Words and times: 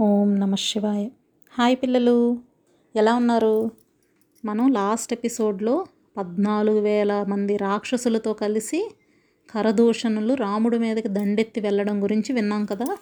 ఓం 0.00 0.40
నమ 0.40 0.54
శివాయ. 0.54 1.08
హాయ్ 1.58 1.76
పిల్లలు 1.76 2.38
ఎలా 2.96 3.14
ఉన్నారు? 3.14 3.70
మనం 4.44 4.72
లాస్ట్ 4.72 5.12
ఎపిసోడ్లో 5.12 5.86
పద్నాలుగు 6.16 6.80
వేల 6.80 7.24
మంది 7.28 7.56
రాక్షసులతో 7.56 8.32
కలిసి 8.32 8.94
కరదూషణులు 9.50 10.34
రాముడి 10.34 10.78
మీదకి 10.78 11.08
దండెత్తి 11.08 11.60
వెళ్ళడం 11.60 12.02
గురించి 12.02 12.32
విన్నాం 12.32 12.64
కదా? 12.64 12.96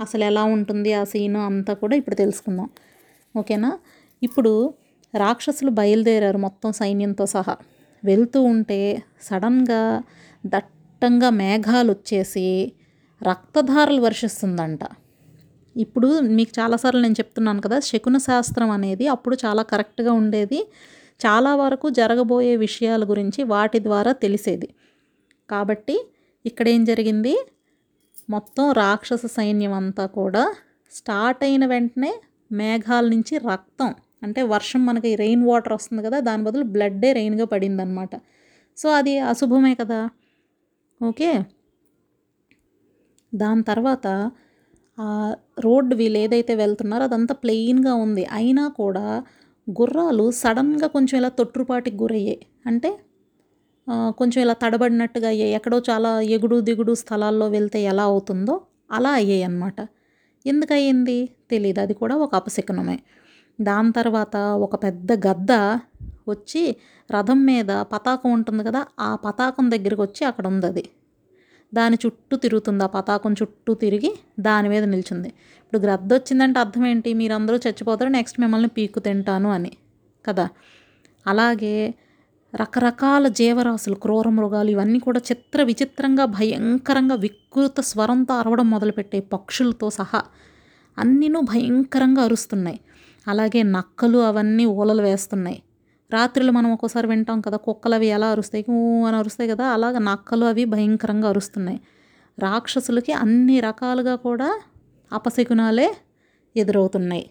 అసలు 0.00 0.24
ఎలా 0.24 0.44
ఉంటుంది 0.44 0.92
ఆ 0.92 1.04
సీను 1.04 1.46
అంతా 1.46 1.74
కూడా 1.74 1.96
ఇప్పుడు 1.96 2.14
తెలుసుకుందాం. 2.14 2.70
ఓకేనా? 3.36 3.78
ఇప్పుడు 4.22 4.74
రాక్షసులు 5.18 5.70
బయలుదేరారు 5.70 6.38
మొత్తం 6.38 6.72
సైన్యంతో 6.72 7.26
సహా. 7.26 7.56
వెళ్తూ 8.04 8.42
ఉంటే 8.42 9.02
సడన్గా 9.22 10.02
దట్టంగా 10.46 11.30
మేఘాలు 11.30 11.92
వచ్చేసి 11.92 12.72
రక్తధారలు 13.22 14.00
వర్షిస్తుందంట. 14.00 14.80
ఇప్పుడు 15.80 16.08
మీకు 16.20 16.52
చాలాసార్లు 16.60 17.00
నేను 17.02 17.12
చెప్తున్నాను 17.12 17.60
కదా 17.60 17.78
శకున 17.80 18.16
శాస్త్రం 18.18 18.70
అనేది 18.70 19.04
అప్పుడు 19.08 19.36
చాలా 19.44 19.62
కరెక్ట్గా 19.62 20.12
ఉండేది. 20.12 20.60
చాలా 21.20 21.50
వరకు 21.54 21.86
జరగబోయే 21.90 22.54
విషయాల 22.56 23.02
గురించి 23.04 23.40
వాటి 23.44 23.78
ద్వారా 23.78 24.12
తెలిసేది. 24.12 24.68
కాబట్టి 25.50 25.96
ఇక్కడ 26.44 26.66
ఏం 26.68 26.82
జరిగింది? 26.84 27.34
మొత్తం 28.30 28.66
రాక్షస 28.72 29.24
సైన్యం 29.36 29.72
అంతా 29.72 30.04
కూడా 30.18 30.44
స్టార్ట్ 30.92 31.42
అయిన 31.44 31.64
వెంటనే 31.66 32.12
మేఘాల 32.50 33.04
నుంచి 33.08 33.34
రక్తం 33.50 33.90
అంటే 34.22 34.40
వర్షం 34.52 34.80
మనకి 34.86 35.10
రెయిన్ 35.14 35.44
వాటర్ 35.46 35.72
వస్తుంది 35.72 36.02
కదా 36.06 36.18
దాని 36.20 36.42
బదులు 36.44 36.64
బ్లడ్డే 36.64 37.10
రెయిన్గా 37.12 37.44
పడిందనమాట 37.44 38.14
సో 38.78 38.88
అది 38.90 39.12
అశుభమే 39.30 39.72
కదా. 39.74 40.00
ఓకే? 41.00 41.30
దాని 43.32 43.62
తర్వాత 43.62 44.06
ఆ 45.00 45.06
రోడ్డు 45.58 45.94
వీళ్ళు 45.94 46.18
ఏదైతే 46.18 46.54
వెళ్తున్నారో 46.54 47.04
అదంతా 47.04 47.34
ప్లెయిన్గా 47.34 47.94
ఉంది. 48.04 48.24
అయినా 48.32 48.64
కూడా 48.80 49.04
గుర్రాలు 49.66 50.24
సడన్గా 50.42 50.86
కొంచెం 50.86 51.14
ఇలా 51.20 51.30
తొట్టుపాటికి 51.38 51.96
గురయ్యాయి. 51.96 52.40
అంటే 52.66 52.90
కొంచెం 54.18 54.38
ఇలా 54.42 54.54
తడబడినట్టుగా 54.62 55.28
అయ్యాయి. 55.28 55.52
ఎక్కడో 55.52 55.78
చాలా 55.90 56.10
ఎగుడు 56.36 56.56
దిగుడు 56.60 56.94
స్థలాల్లో 56.94 57.48
వెళ్తే 57.48 57.82
ఎలా 57.82 58.02
అవుతుందో 58.02 58.54
అలా 58.92 59.10
అయ్యాయి 59.10 59.42
అన్నమాట. 59.42 59.78
ఎందుకయ్యింది 60.44 61.16
తెలియదు 61.50 61.80
అది 61.80 61.94
కూడా 61.94 62.14
ఒక 62.16 62.32
అపశకునమే. 62.34 62.98
దాని 63.58 63.90
తర్వాత 63.92 64.36
ఒక 64.66 64.74
పెద్ద 64.84 65.12
గద్ద 65.28 65.52
వచ్చి 66.28 66.62
రథం 67.10 67.40
మీద 67.44 67.70
పతాకం 67.92 68.30
ఉంటుంది 68.32 68.62
కదా 68.64 68.80
ఆ 69.00 69.10
పతాకం 69.24 69.66
దగ్గరికి 69.70 70.02
వచ్చి 70.02 70.22
అక్కడ 70.24 70.46
ఉంది 70.46 70.66
అది. 70.66 70.84
దాని 71.74 71.98
చుట్టూ 72.06 72.36
తిరుగుతుంది 72.36 72.84
ఆ 72.84 72.86
పతాకం 72.86 73.32
చుట్టూ 73.32 73.74
తిరిగి 73.74 74.18
దాని 74.40 74.68
మీద 74.68 74.84
నిల్చుంది. 74.84 75.28
ఇప్పుడు 75.28 75.78
గ్రద్ద 75.78 76.14
వచ్చిందంటే 76.14 76.60
అర్థం 76.60 76.86
ఏంటి? 76.86 77.14
మీరందరూ 77.14 77.56
చచ్చిపోతారు 77.56 78.10
నెక్స్ట్ 78.10 78.40
మిమ్మల్ని 78.40 78.68
పీక్కు 78.68 79.00
తింటాను 79.00 79.50
అని. 79.50 79.72
కదా? 80.26 80.48
అలాగే 81.26 81.94
రకరకాల 82.54 83.28
జీవరాశులు 83.28 83.94
క్రూర 83.94 84.28
మృగాలు 84.28 84.70
ఇవన్నీ 84.70 84.98
కూడా 84.98 85.18
చిత్ర 85.18 85.62
విచిత్రంగా 85.62 86.24
భయంకరంగా 86.24 87.14
వికృత 87.14 87.80
స్వరంతో 87.80 88.34
అరవడం 88.34 88.70
మొదలుపెట్టే 88.70 89.20
పక్షులతో 89.20 89.90
సహా 89.90 90.22
అన్నీను 90.98 91.40
భయంకరంగా 91.40 92.22
అరుస్తున్నాయి. 92.22 92.80
అలాగే 93.28 93.62
నక్కలు 93.62 94.18
అవన్నీ 94.18 94.64
ఊలలు 94.64 95.02
వేస్తున్నాయి. 95.02 95.62
రాత్రులు 96.12 96.52
మనం 96.52 96.72
ఒక్కోసారి 96.72 97.08
వింటాం 97.08 97.40
కదా 97.40 97.56
కుక్కలు 97.56 97.94
అవి 97.94 98.06
ఎలా 98.06 98.28
అరుస్తాయి? 98.28 98.64
ఊ 98.70 99.04
అని 99.04 99.16
అరుస్తాయి 99.16 99.50
కదా 99.50 99.66
అలాగ 99.66 99.98
నక్కలు 99.98 100.44
అవి 100.44 100.64
భయంకరంగా 100.64 101.28
అరుస్తున్నాయి. 101.28 101.80
రాక్షసులకి 102.38 103.12
అన్ని 103.12 103.60
రకాలుగా 103.60 104.14
కూడా 104.16 104.60
అపశకునాలే 105.12 105.88
ఎదురవుతున్నాయి. 106.56 107.30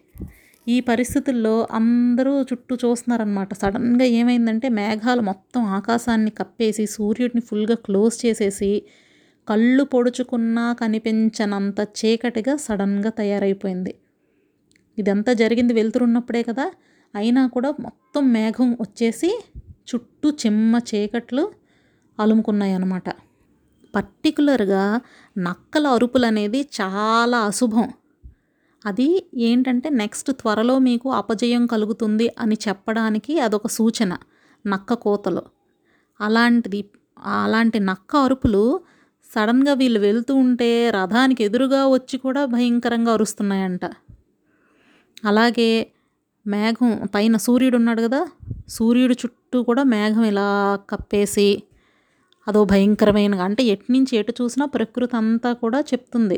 ఈ 0.67 0.79
పరిస్థితుల్లో 0.79 1.67
అందరూ 1.71 2.41
చుట్టూ 2.41 2.75
చూస్తున్నారనమాట 2.75 3.53
సడన్గా 3.53 4.05
ఏమైందంటే 4.05 4.69
మేఘాలు 4.69 5.21
మొత్తం 5.21 5.61
ఆకాశాన్ని 5.61 6.31
కప్పేసి 6.31 6.85
సూర్యుడిని 6.85 7.41
ఫుల్గా 7.41 7.75
క్లోజ్ 7.75 8.25
చేసేసి 8.25 8.83
కళ్ళు 9.47 9.83
పొడుచుకున్నా 9.83 10.73
కనిపించనంత 10.73 11.79
చీకటిగా 11.99 12.55
సడన్గా 12.57 13.09
తయారైపోయింది. 13.09 13.95
ఇదంతా 14.97 15.33
జరిగింది 15.33 15.73
వెళ్తురున్నప్పుడే 15.73 16.43
కదా 16.43 16.65
అయినా 17.15 17.47
కూడా 17.47 17.69
మొత్తం 17.79 18.33
మేఘం 18.33 18.69
వచ్చేసి 18.81 19.29
చుట్టూ 19.89 20.29
చిమ్మ 20.31 20.79
చీకట్లు 20.89 21.43
అలుముకున్నాయి 22.19 22.73
అన్నమాట 22.73 23.09
పర్టికులర్గా 23.95 25.01
నక్కల 25.37 25.87
అరుపులు 25.87 26.25
అనేది 26.25 26.61
చాలా 26.81 27.37
అశుభం. 27.39 27.87
అది 28.85 29.07
ఏంటంటే 29.37 29.89
నెక్స్ట్ 29.89 30.31
త్వరలో 30.31 30.79
మీకు 30.79 31.09
అపజయం 31.11 31.65
కలుగుతుంది 31.65 32.27
అని 32.39 32.57
చెప్పడానికి 32.67 33.39
అదొక 33.39 33.67
సూచన 33.67 34.17
నక్క 34.67 34.93
కోతలు. 34.93 35.43
అలాంటిది 36.19 36.81
అలాంటి 37.25 37.79
నక్క 37.79 38.15
అరుపులు 38.15 38.81
సడన్గా 39.33 39.73
వీళ్ళు 39.73 39.99
వెళ్తూ 39.99 40.35
ఉంటే 40.35 40.89
రథానికి 40.89 41.43
ఎదురుగా 41.43 41.87
వచ్చి 41.87 42.17
కూడా 42.17 42.45
భయంకరంగా 42.45 43.13
అరుస్తున్నాయంట. 43.13 43.85
అలాగే 45.25 45.91
మేఘం 46.45 46.91
పైన 47.15 47.37
సూర్యుడు 47.37 47.77
ఉన్నాడు 47.79 48.01
కదా 48.07 48.21
సూర్యుడు 48.75 49.15
చుట్టూ 49.21 49.57
కూడా 49.69 49.83
మేఘం 49.93 50.23
ఇలా 50.31 50.47
కప్పేసి 50.91 51.49
అదో 52.47 52.61
భయంకరమైన 52.71 53.35
అంటే 53.47 53.63
ఎటు 53.73 53.91
నుంచి 53.95 54.13
ఎటు 54.19 54.33
చూసినా 54.39 54.65
ప్రకృతి 54.65 55.15
అంతా 55.17 55.49
కూడా 55.53 55.79
చెప్తుంది. 55.91 56.37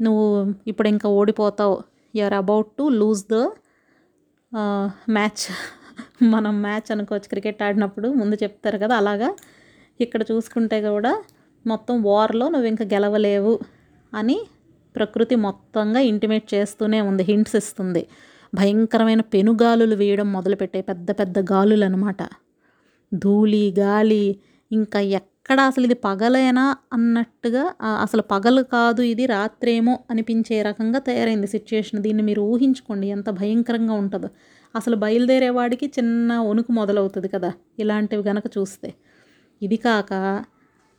నువ్వు 0.00 0.26
ఇప్పుడు 0.66 0.88
ఇంకా 0.88 1.08
ఓడిపోతావు. 1.18 1.76
Are 2.14 2.36
about 2.42 2.70
to 2.78 2.84
lose 3.00 3.22
the 3.32 3.36
match 5.16 5.44
మనం 6.32 6.54
మ్యాచ్ 6.62 6.88
అనుకోవచ్చు 6.94 7.28
క్రికెట్ 7.32 7.60
ఆడినప్పుడు 7.66 8.08
ముందు 8.20 8.36
చెప్తారు 8.42 8.78
కదా 8.84 8.94
అలాగా. 9.00 9.28
ఇక్కడ 10.00 10.20
చూసుకుంటే 10.30 10.78
కూడా 10.88 11.12
మొత్తం 11.64 11.96
వార్లో 12.02 12.46
నువ్వు 12.48 12.68
ఇంకా 12.72 12.84
గెలవలేవు 12.94 13.54
అని 14.12 14.38
ప్రకృతి 14.94 15.34
మొత్తంగా 15.46 16.00
ఇంటిమేట్ 16.10 16.46
చేస్తూనే 16.54 17.00
ఉంది 17.08 17.22
హింట్స్ 17.22 17.56
ఇస్తుంది. 17.56 18.02
భయంకరమైన 18.52 19.22
పెనుగాలులు 19.34 19.94
వేయడం 19.94 20.28
మొదలుపెట్టాయి 20.32 20.84
పెద్ద 20.90 21.10
పెద్ద 21.20 21.38
గాలులు 21.52 21.84
అనమాట 21.84 22.22
ధూళి 23.12 23.64
గాలి 23.78 24.24
ఇంకా 24.70 25.00
ఎక్కడ 25.18 25.58
అసలు 25.70 25.84
ఇది 25.88 25.96
పగలేనా 26.06 26.64
అన్నట్టుగా 26.92 27.62
అసలు 28.04 28.22
పగలు 28.32 28.62
కాదు 28.74 29.02
ఇది 29.12 29.24
రాత్రేమో 29.26 29.94
అనిపించే 30.10 30.56
రకంగా 30.62 30.98
తయారైంది 31.08 31.46
సిచ్యుయేషన్. 31.46 32.00
దీన్ని 32.06 32.22
మీరు 32.28 32.42
ఊహించుకోండి 32.52 33.06
ఎంత 33.08 33.28
భయంకరంగా 33.40 33.94
ఉంటుందో. 34.02 34.28
అసలు 34.74 34.96
బయలుదేరేవాడికి 34.96 35.86
చిన్న 35.98 36.32
వణుకు 36.48 36.72
మొదలవుతుంది 36.72 37.28
కదా 37.28 37.50
ఇలాంటివి 37.78 38.24
గనక 38.30 38.46
చూస్తే. 38.58 38.90
ఇది 39.62 39.78
కాక 39.86 40.12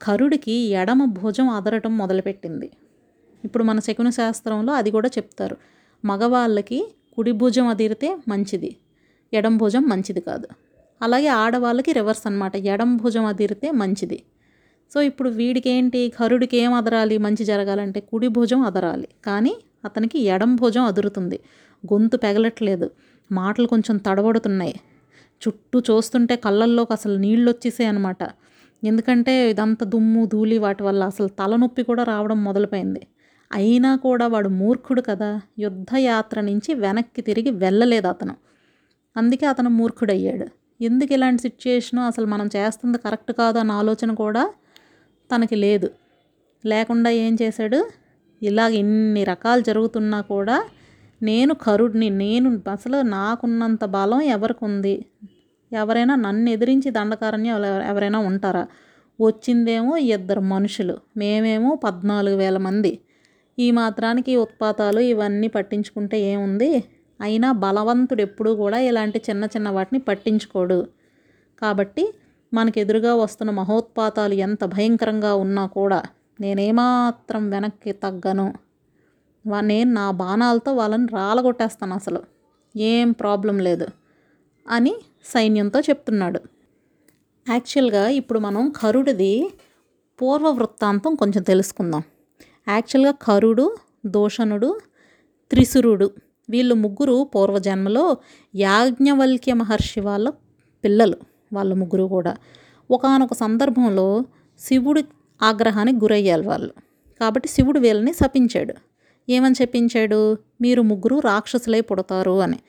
కరుడికి 0.02 0.56
ఎడమ 0.82 1.02
భుజం 1.20 1.48
అదరటం 1.58 1.94
మొదలుపెట్టింది. 1.98 2.68
ఇప్పుడు 3.44 3.64
మన 3.70 3.80
శకున 3.80 4.10
శాస్త్రంలో 4.20 4.72
అది 4.80 4.90
కూడా 4.98 5.10
చెప్తారు. 5.18 5.56
మగవాళ్ళకి 6.04 6.80
కుడి 7.22 7.32
భుజం 7.32 7.66
అదిరితే 7.68 8.08
మంచిది 8.30 8.70
ఎడం 9.34 9.58
భుజం 9.58 9.84
మంచిది 9.90 10.22
కాదు. 10.22 10.48
అలాగే 11.02 11.28
ఆడవాళ్ళకి 11.42 11.92
రివర్స్ 11.92 12.24
అన్నమాట 12.28 12.56
ఎడం 12.74 12.98
భుజం 12.98 13.26
అదిరితే 13.26 13.68
మంచిది. 13.72 14.18
సో 14.92 15.02
ఇప్పుడు 15.02 15.30
వీడికి 15.30 15.70
ఏంటి 15.70 16.02
కరుడికి 16.18 16.58
ఏం 16.58 16.74
అదరాలి 16.74 17.18
మంచి 17.18 17.46
జరగాలంటే 17.46 18.00
కుడి 18.00 18.28
భుజం 18.28 18.62
అదరాలి. 18.62 19.08
కానీ 19.26 19.54
అతనికి 19.86 20.20
ఎడం 20.34 20.56
భుజం 20.56 20.84
అదురుతుంది 20.84 21.40
గొంతు 21.92 22.18
పెగలట్లేదు 22.18 22.90
మాటలు 23.32 23.68
కొంచెం 23.68 23.98
తడబడుతున్నాయి. 23.98 24.76
చుట్టూ 25.42 25.80
చూస్తుంటే 25.80 26.36
కళ్ళల్లోకి 26.36 26.94
అసలు 26.94 27.18
నీళ్ళు 27.18 27.48
వచ్చేసాయి 27.52 27.90
అనమాట 27.90 28.24
ఎందుకంటే 28.84 29.36
ఇదంతా 29.50 29.86
దుమ్ము 29.86 30.26
ధూళి 30.26 30.58
వాటి 30.58 30.84
వల్ల 30.84 31.04
అసలు 31.04 31.28
తలనొప్పి 31.28 31.84
కూడా 31.84 32.04
రావడం 32.04 32.44
మొదలుపోయింది. 32.44 33.08
అయినా 33.54 33.96
కూడా 33.96 34.28
వాడు 34.28 34.50
మూర్ఖుడు 34.50 35.02
కదా. 35.02 35.42
యుద్ధయాత్ర 35.60 36.42
నుంచి 36.42 36.74
వెనక్కి 36.74 37.22
తిరిగి 37.22 37.50
వెళ్ళలేదు 37.50 38.08
అతను. 38.08 38.36
అందుకే 39.18 39.46
అతను 39.46 39.70
మూర్ఖుడయ్యాడు. 39.70 40.46
ఎందుకు 40.84 41.14
ఇలాంటి 41.14 41.42
సిచ్యుయేషను 41.42 42.02
అసలు 42.02 42.26
మనం 42.26 42.50
చేస్తుంది 42.56 42.98
కరెక్ట్ 42.98 43.32
కాదు 43.32 43.60
అన్న 43.60 43.72
ఆలోచన 43.72 44.14
కూడా 44.14 44.54
తనకి 45.36 45.56
లేదు. 45.56 45.90
లేకుండా 46.66 47.10
ఏం 47.10 47.38
చేశాడు? 47.42 47.90
ఇలాగ 48.44 48.72
ఇన్ని 48.74 49.24
రకాలు 49.24 49.62
జరుగుతున్నా 49.62 50.22
కూడా 50.22 50.64
నేను 51.24 51.54
కరుడిని 51.54 52.10
నేను 52.10 52.62
అసలు 52.72 53.02
నాకున్నంత 53.02 53.86
బలం 53.86 54.22
ఎవరికి 54.22 54.66
ఉంది? 54.66 55.06
ఎవరైనా 55.74 56.16
నన్ను 56.16 56.50
ఎదిరించి 56.50 56.92
దండకారణ్యం 56.92 57.66
ఎవరైనా 57.66 58.20
ఉంటారా? 58.20 58.68
వచ్చిందేమో 59.22 59.98
ఇద్దరు 59.98 60.40
మనుషులు. 60.40 60.98
మేమేమో 61.18 61.76
పద్నాలుగు 61.76 62.36
వేల 62.36 62.58
మంది. 62.58 63.00
ఈ 63.58 63.72
మాత్రానికి 63.72 64.36
ఉత్పాతాలు 64.36 65.00
ఇవన్నీ 65.00 65.48
పట్టించుకుంటే 65.48 66.22
ఏముంది? 66.22 66.72
అయినా 67.22 67.52
బలవంతుడు 67.52 68.22
ఎప్పుడూ 68.22 68.56
కూడా 68.56 68.80
ఇలాంటి 68.80 69.22
చిన్న 69.30 69.44
చిన్న 69.46 69.70
వాటిని 69.70 70.00
పట్టించుకోడు. 70.00 70.88
కాబట్టి 71.62 72.14
మనకు 72.54 72.80
ఎదురుగా 72.80 73.16
వస్తున్న 73.16 73.52
మహోత్పాతాలు 73.52 74.34
ఎంత 74.34 74.66
భయంకరంగా 74.66 75.34
ఉన్నా 75.36 75.66
కూడా 75.68 76.00
నేనేమాత్రం 76.42 77.50
వెనక్కి 77.50 77.92
తగ్గను. 77.92 78.54
నేను 79.62 79.92
నా 79.92 80.12
బాణాలతో 80.12 80.74
వాళ్ళని 80.74 81.08
రాలగొట్టేస్తాను 81.14 81.94
అసలు. 81.94 82.22
ఏం 82.78 83.12
ప్రాబ్లం 83.12 83.60
లేదు 83.60 83.88
అని 84.68 84.94
సైన్యంతో 85.26 85.80
చెప్తున్నాడు. 85.80 86.42
యాక్చువల్గా 87.50 88.08
ఇప్పుడు 88.08 88.40
మనం 88.40 88.74
కరుడిది 88.82 89.34
పూర్వ 90.20 90.50
వృత్తాంతం 90.50 91.16
కొంచెం 91.16 91.44
తెలుసుకుందాం. 91.44 92.04
యాక్చువల్గా 92.72 93.12
కరుడు 93.12 93.76
దోషణుడు 94.06 94.80
త్రిశురుడు. 95.52 96.12
వీళ్ళు 96.50 96.76
ముగ్గురు 96.76 97.30
పూర్వజన్మలో 97.36 98.18
యాజ్ఞవల్క్య 98.56 99.54
మహర్షి 99.54 100.00
వాళ్ళ 100.00 100.30
పిల్లలు 100.84 101.18
వాళ్ళ 101.54 101.74
ముగ్గురు 101.74 102.04
కూడా. 102.04 102.38
ఒకానొక 102.92 103.34
సందర్భంలో 103.34 104.26
శివుడి 104.60 105.06
ఆగ్రహానికి 105.42 105.98
గురయ్యారు 105.98 106.42
వాళ్ళు. 106.42 106.74
కాబట్టి 107.20 107.48
శివుడు 107.50 107.80
వీళ్ళని 107.80 108.14
శపించాడు. 108.14 108.74
ఏమని 109.30 109.56
చెప్పించాడు 109.62 110.38
మీరు 110.62 110.82
ముగ్గురు 110.82 111.20
రాక్షసులై 111.20 111.82
పుడతారు 111.82 112.40
అని. 112.42 112.60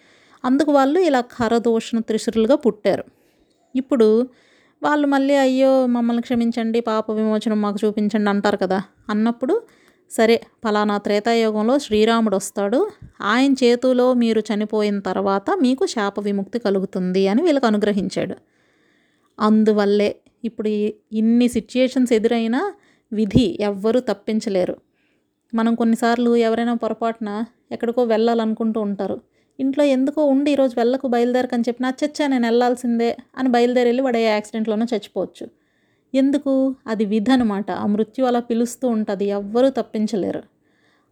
అందుకు 0.44 0.72
వాళ్ళు 0.72 1.00
ఇలా 1.00 1.20
ఖరదోషణ 1.20 1.98
త్రిశురులుగా 1.98 2.55
పుట్టారు. 2.55 3.05
ఇప్పుడు 3.76 4.28
వాళ్ళు 4.82 5.06
మళ్ళీ 5.06 5.34
అయ్యో 5.34 5.87
మమ్మల్ని 5.87 6.22
క్షమించండి 6.22 6.81
పాప 6.81 7.10
విమోచనం 7.10 7.62
మాకు 7.62 7.87
చూపించండి 7.87 8.31
అంటారు 8.31 8.56
కదా. 8.56 8.82
అన్నప్పుడు 9.08 9.62
సరే 10.12 10.36
ఫలానా 10.64 10.96
త్రేతాయుగంలో 10.98 11.74
శ్రీరాముడు 11.78 12.36
వస్తాడు 12.36 12.80
ఆయన 13.20 13.52
చేతిలో 13.52 14.06
మీరు 14.14 14.40
చనిపోయిన 14.40 14.98
తర్వాత 15.00 15.50
మీకు 15.62 15.86
శాప 15.86 16.20
విముక్తి 16.20 16.58
కలుగుతుంది 16.58 17.22
అని 17.28 17.42
వీళ్ళకి 17.42 17.66
అనుగ్రహించాడు. 17.66 18.36
అందువల్లే 19.40 20.10
ఇప్పుడు 20.44 20.68
ఇన్ని 21.12 21.48
సిచ్యుయేషన్స్ 21.48 22.12
ఎదురైనా 22.12 22.60
విధి 23.12 23.46
ఎవ్వరూ 23.60 24.00
తప్పించలేరు. 24.00 24.76
మనం 25.54 25.74
కొన్నిసార్లు 25.74 26.30
ఎవరైనా 26.36 26.74
పొరపాటున 26.74 27.30
ఎక్కడికో 27.72 28.04
వెళ్ళాలనుకుంటూ 28.04 28.80
ఉంటారు. 28.80 29.16
ఇంట్లో 29.58 29.84
ఎందుకో 29.84 30.20
ఉండి 30.24 30.50
ఈరోజు 30.52 30.74
వెళ్ళకు 30.78 31.06
బయలుదేరకని 31.08 31.64
చెప్పిన 31.68 31.92
చచ్చా 32.00 32.26
నేను 32.26 32.46
వెళ్ళాల్సిందే 32.46 33.10
అని 33.38 33.48
బయలుదేరి 33.48 33.88
వెళ్ళి 33.88 34.02
వాడు 34.02 34.16
ఏ 34.16 34.26
యాక్సిడెంట్లోనో 34.26 34.86
చచ్చిపోవచ్చు. 34.94 35.46
ఎందుకు? 36.14 36.52
అది 36.86 37.04
విధ 37.04 37.30
అనమాట 37.30 37.70
ఆ 37.70 37.86
మృత్యు 37.86 38.24
అలా 38.24 38.40
పిలుస్తూ 38.40 38.88
ఉంటుంది. 38.88 39.24
ఎవ్వరూ 39.24 39.70
తప్పించలేరు. 39.70 40.42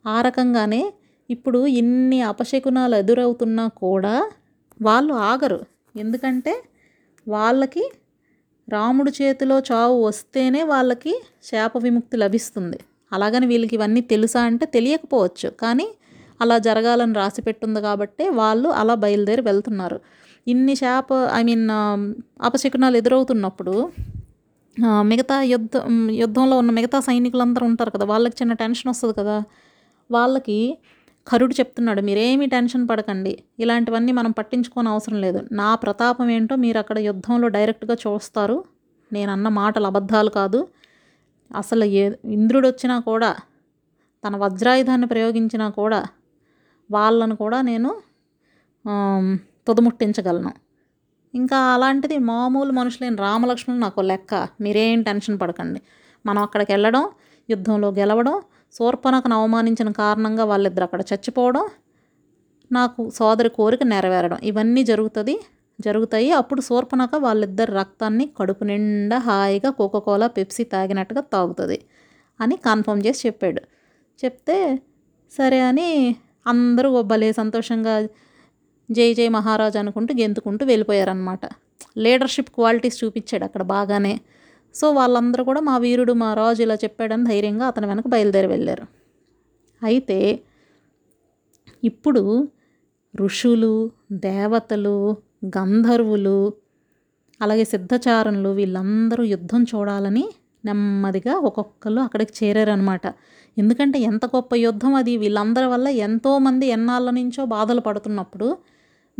ఆ 0.07 0.21
రకంగానే 0.21 0.93
ఇప్పుడు 1.31 1.67
ఇన్ని 1.67 2.23
అపశకునాలు 2.23 2.97
ఎదురవుతున్నా 2.97 3.69
కూడా 3.69 4.15
వాళ్ళు 4.83 5.15
ఆగరు. 5.15 5.61
ఎందుకంటే 5.97 6.63
వాళ్ళకి 7.29 7.85
రాముడి 8.69 9.13
చేతిలో 9.23 9.59
చావు 9.59 10.05
వస్తేనే 10.05 10.63
వాళ్ళకి 10.63 11.23
శాప 11.43 11.73
విముక్తి 11.79 12.17
లభిస్తుంది. 12.17 12.79
అలాగని 13.13 13.47
వీళ్ళకి 13.47 13.75
ఇవన్నీ 13.77 14.01
తెలుసా 14.01 14.43
అంటే 14.43 14.67
తెలియకపోవచ్చు. 14.67 15.51
కానీ 15.51 15.89
అలా 16.41 16.59
జరగాలని 16.59 17.15
రాసి 17.15 17.43
పెట్టుంది 17.43 17.81
కాబట్టి 17.81 18.29
వాళ్ళు 18.29 18.69
అలా 18.69 18.95
బయలుదేరి 18.95 19.43
వెళ్తున్నారు. 19.43 20.01
ఇన్ని 20.49 20.75
శాప 20.75 21.09
ఐ 21.33 21.43
మీన్ 21.43 21.69
అపశకునాలు 22.43 22.97
ఎదురవుతున్నప్పుడు 22.97 23.75
మిగతా 25.11 25.37
యుద్ధ 25.53 25.77
యుద్ధంలో 26.23 26.55
ఉన్న 26.59 26.71
మిగతా 26.79 26.99
సైనికులందరూ 27.01 27.65
ఉంటారు 27.71 27.91
కదా 27.91 28.05
వాళ్ళకి 28.13 28.37
చిన్న 28.41 28.53
టెన్షన్ 28.63 28.91
వస్తుంది 28.93 29.15
కదా. 29.21 29.37
వాళ్ళకి 30.11 30.59
కరుడు 31.27 31.55
చెప్తున్నాడు 31.61 32.01
మీరేమీ 32.09 32.47
టెన్షన్ 32.55 32.85
పడకండి 32.91 33.33
ఇలాంటివన్నీ 33.63 34.13
మనం 34.13 34.33
పట్టించుకోని 34.39 34.89
అవసరం 34.89 35.19
లేదు. 35.27 35.41
నా 35.53 35.69
ప్రతాపం 35.85 36.29
ఏంటో 36.37 36.55
మీరు 36.65 36.79
అక్కడ 36.79 36.99
యుద్ధంలో 37.09 37.49
డైరెక్ట్గా 37.57 37.97
చూస్తారు. 38.05 38.57
నేను 39.11 39.31
అన్న 39.37 39.49
మాటలు 39.61 39.87
అబద్ధాలు 39.91 40.31
కాదు. 40.41 40.61
అసలు 41.51 41.85
ఏ 42.03 42.05
ఇంద్రుడు 42.37 42.67
వచ్చినా 42.69 42.97
కూడా 43.11 43.31
తన 44.25 44.35
వజ్రాయుధాన్ని 44.45 45.07
ప్రయోగించినా 45.13 45.67
కూడా 45.81 46.01
వాళ్ళను 46.91 47.35
కూడా 47.43 47.59
నేను 47.71 47.91
తుదముట్టించగలను. 49.69 50.53
ఇంకా 51.35 51.59
అలాంటిది 51.75 52.17
మామూలు 52.31 52.73
మనుషులైన 52.73 53.17
రామలక్ష్మణులు 53.17 53.83
నాకు 53.83 54.01
లెక్క. 54.01 54.33
మీరేం 54.61 55.03
టెన్షన్ 55.03 55.37
పడకండి. 55.41 55.81
మనం 56.25 56.41
అక్కడికి 56.43 56.73
వెళ్ళడం 56.73 57.05
యుద్ధంలో 57.49 57.89
గెలవడం 57.91 58.37
శూర్పణకను 58.75 59.35
అవమానించిన 59.35 59.91
కారణంగా 59.93 60.45
వాళ్ళిద్దరు 60.45 60.85
అక్కడ 60.85 61.03
చచ్చిపోవడం 61.13 61.65
నాకు 62.71 63.11
సోదరి 63.11 63.51
కోరిక 63.51 63.83
నెరవేరడం 63.83 64.39
ఇవన్నీ 64.43 64.83
జరుగుతుంది 64.85 65.35
జరుగుతాయి. 65.79 66.31
అప్పుడు 66.33 66.61
శూర్పణక 66.61 67.15
వాళ్ళిద్దరి 67.17 67.73
రక్తాన్ని 67.73 68.27
కడుపు 68.39 68.65
నిండా 68.65 69.19
హాయిగా 69.19 69.71
కోకోకోలా 69.71 70.27
పెప్సీ 70.29 70.65
తాగినట్టుగా 70.65 71.23
తాగుతుంది 71.35 71.79
అని 72.41 72.57
కన్ఫర్మ్ 72.57 73.03
చేసి 73.07 73.21
చెప్పాడు. 73.29 73.63
చెప్తే 74.25 74.59
సరే 75.33 75.61
అని 75.61 75.89
అందరూ 76.47 76.91
భలే 77.03 77.33
సంతోషంగా 77.33 77.95
జై 78.91 79.15
జై 79.15 79.29
మహారాజ్ 79.29 79.77
అనుకుంటూ 79.77 80.15
గెంతుకుంటూ 80.15 80.67
వెళ్ళిపోయారనమాట 80.67 81.41
లీడర్షిప్ 81.99 82.51
క్వాలిటీస్ 82.51 83.05
చూపించాడు 83.05 83.45
అక్కడ 83.45 83.63
బాగానే. 83.63 84.21
సో 84.75 84.93
వాళ్ళందరూ 84.93 85.45
కూడా 85.45 85.61
మా 85.61 85.77
వీరుడు 85.77 86.13
మా 86.13 86.35
రాజు 86.35 86.63
ఇలా 86.63 86.75
చెప్పాడని 86.75 87.25
ధైర్యంగా 87.25 87.67
అతని 87.67 87.87
వెనక 87.87 88.09
బయలుదేరి 88.09 88.47
వెళ్ళారు. 88.47 88.85
అయితే 89.83 90.19
ఇప్పుడు 91.83 92.23
ఋషులు 93.21 93.91
దేవతలు 94.13 95.17
గంధర్వులు 95.57 96.53
అలాగే 97.43 97.65
సిద్ధచారణులు 97.65 98.49
వీళ్ళందరూ 98.49 99.23
యుద్ధం 99.25 99.63
చూడాలని 99.63 100.25
నెమ్మదిగా 100.65 101.35
ఒక్కొక్కరు 101.39 102.01
అక్కడికి 102.01 102.33
చేరారనమాట 102.45 103.07
ఎందుకంటే 103.57 103.99
ఎంత 103.99 104.27
గొప్ప 104.27 104.55
యుద్ధం 104.57 104.95
అది. 104.95 105.17
వీళ్ళందరి 105.17 105.67
వల్ల 105.67 105.89
ఎంతోమంది 105.89 106.67
ఎన్నాళ్ళ 106.67 107.11
నుంచో 107.11 107.45
బాధలు 107.45 107.81
పడుతున్నప్పుడు 107.81 108.49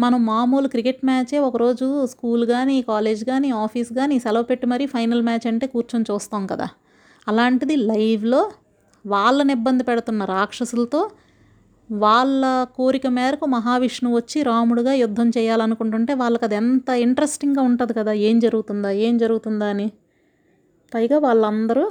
మనం 0.01 0.27
మామూలు 0.27 0.69
క్రికెట్ 0.69 1.05
మ్యాచే 1.05 1.39
ఒకరోజు 1.39 2.07
స్కూల్ 2.07 2.47
కానీ 2.47 2.83
కాలేజ్ 2.83 3.25
కానీ 3.25 3.51
ఆఫీస్ 3.51 3.91
కానీ 3.93 4.19
సెలవు 4.19 4.43
పెట్టి 4.43 4.67
మరీ 4.67 4.87
ఫైనల్ 4.87 5.23
మ్యాచ్ 5.23 5.47
అంటే 5.47 5.67
కూర్చొని 5.67 6.05
చూస్తాం 6.11 6.47
కదా. 6.47 6.67
అలాంటిది 7.29 7.77
లైవ్లో 7.91 8.43
వాళ్ళని 9.05 9.53
ఇబ్బంది 9.53 9.85
పెడుతున్న 9.85 10.25
రాక్షసులతో 10.25 11.01
వాళ్ళ 11.91 12.43
కోరిక 12.77 13.07
మేరకు 13.07 13.47
మహావిష్ణువు 13.47 14.17
వచ్చి 14.17 14.43
రాముడుగా 14.43 14.93
యుద్ధం 14.93 15.29
చేయాలనుకుంటుంటే 15.29 16.15
వాళ్ళకి 16.15 16.45
అది 16.45 16.55
ఎంత 16.55 16.89
ఇంట్రెస్టింగ్గా 17.05 17.63
ఉంటుంది 17.63 17.93
కదా 17.93 18.13
ఏం 18.29 18.39
జరుగుతుందా 18.39 18.91
ఏం 19.07 19.19
జరుగుతుందా 19.19 19.67
అని. 19.67 19.89
పైగా 20.93 21.19
వాళ్ళందరూ 21.19 21.85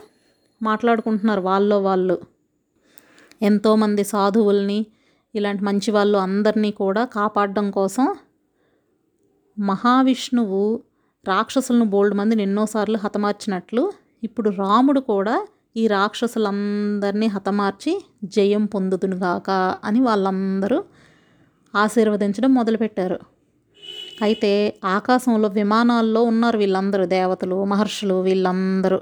మాట్లాడుకుంటున్నారు 0.62 1.42
వాళ్ళలో 1.42 1.82
వాళ్ళు. 1.82 2.18
ఎంతోమంది 3.42 4.04
సాధువుల్ని 4.04 4.80
ఇలాంటి 5.36 5.64
మంచి 5.64 5.90
వాళ్ళు 5.92 6.18
అందరినీ 6.18 6.72
కూడా 6.72 7.04
కాపాడడం 7.18 7.66
కోసం 7.72 8.06
మహావిష్ణువు 9.58 10.64
రాక్షసులను 11.26 11.86
బోల్డ్ 11.86 12.16
మందిని 12.16 12.44
ఎన్నోసార్లు 12.44 12.98
హతమార్చినట్లు 12.98 13.84
ఇప్పుడు 14.24 14.50
రాముడు 14.62 15.02
కూడా 15.12 15.36
ఈ 15.78 15.84
రాక్షసులందరినీ 15.88 17.28
హతమార్చి 17.28 17.92
జయం 18.36 18.64
పొందుదునుగాక 18.66 19.50
అని 19.84 20.00
వాళ్ళందరూ 20.00 20.80
ఆశీర్వదించడం 21.74 22.52
మొదలుపెట్టారు. 22.54 23.20
అయితే 24.22 24.52
ఆకాశంలో 24.86 25.48
విమానాల్లో 25.60 26.22
ఉన్నారు 26.24 26.58
వీళ్ళందరూ 26.58 27.04
దేవతలు 27.18 27.58
మహర్షులు 27.64 28.16
వీళ్ళందరూ. 28.22 29.00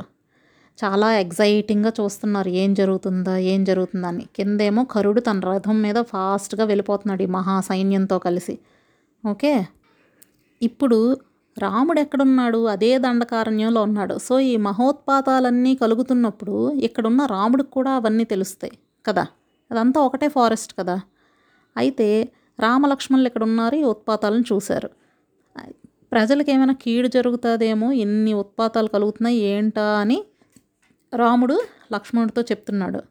చాలా 0.84 1.20
ఎగ్జైటింగ్గా 1.20 1.94
చూస్తున్నారు. 2.02 2.50
ఏం 2.50 2.74
జరుగుతుందా? 2.74 3.38
ఏం 3.38 3.64
జరుగుతుందని. 3.64 4.08
అని 4.08 4.26
కిందేమో 4.36 4.84
కరుడు 4.84 5.20
తన 5.20 5.40
రథం 5.40 5.82
మీద 5.82 5.96
ఫాస్ట్గా 5.96 6.66
వెళ్ళిపోతున్నాడు 6.66 7.24
ఈ 7.24 7.26
మహా 7.26 7.60
సైన్యంతో 7.60 8.20
కలిసి. 8.20 8.60
ఓకే? 9.30 9.66
ఇప్పుడు 10.62 11.18
రాముడు 11.58 12.00
ఎక్కడున్నాడు 12.00 12.66
అదే 12.68 12.98
దండకారణ్యంలో 12.98 13.84
ఉన్నాడు. 13.84 14.18
సో 14.18 14.40
ఈ 14.40 14.58
మహోత్పాతాలన్నీ 14.58 15.76
కలుగుతున్నప్పుడు 15.76 16.72
ఇక్కడున్న 16.72 17.26
రాముడికి 17.26 17.72
కూడా 17.72 17.92
అవన్నీ 17.92 18.24
తెలుస్తాయి 18.24 18.78
కదా? 19.08 19.28
అదంతా 19.72 20.02
ఒకటే 20.02 20.28
ఫారెస్ట్ 20.30 20.74
కదా? 20.80 21.02
అయితే 21.78 22.30
రామలక్ష్మణులు 22.60 23.28
ఇక్కడ 23.28 23.44
ఉన్నారు 23.44 23.76
ఈ 23.76 23.84
ఉత్పాతాలను 23.84 24.44
చూశారు. 24.54 24.90
ప్రజలకు 26.12 26.52
ఏమైనా 26.52 26.74
కీడు 26.74 27.08
జరుగుతుందేమో? 27.08 27.92
ఎన్ని 27.92 28.34
ఉత్పాతాలు 28.34 28.88
కలుగుతున్నాయి 28.88 29.38
ఏంటా 29.38 29.84
అని 30.00 30.24
రాముడు 31.16 31.64
లక్ష్మణుడితో 31.94 32.42
చెప్తున్నాడు. 32.42 33.02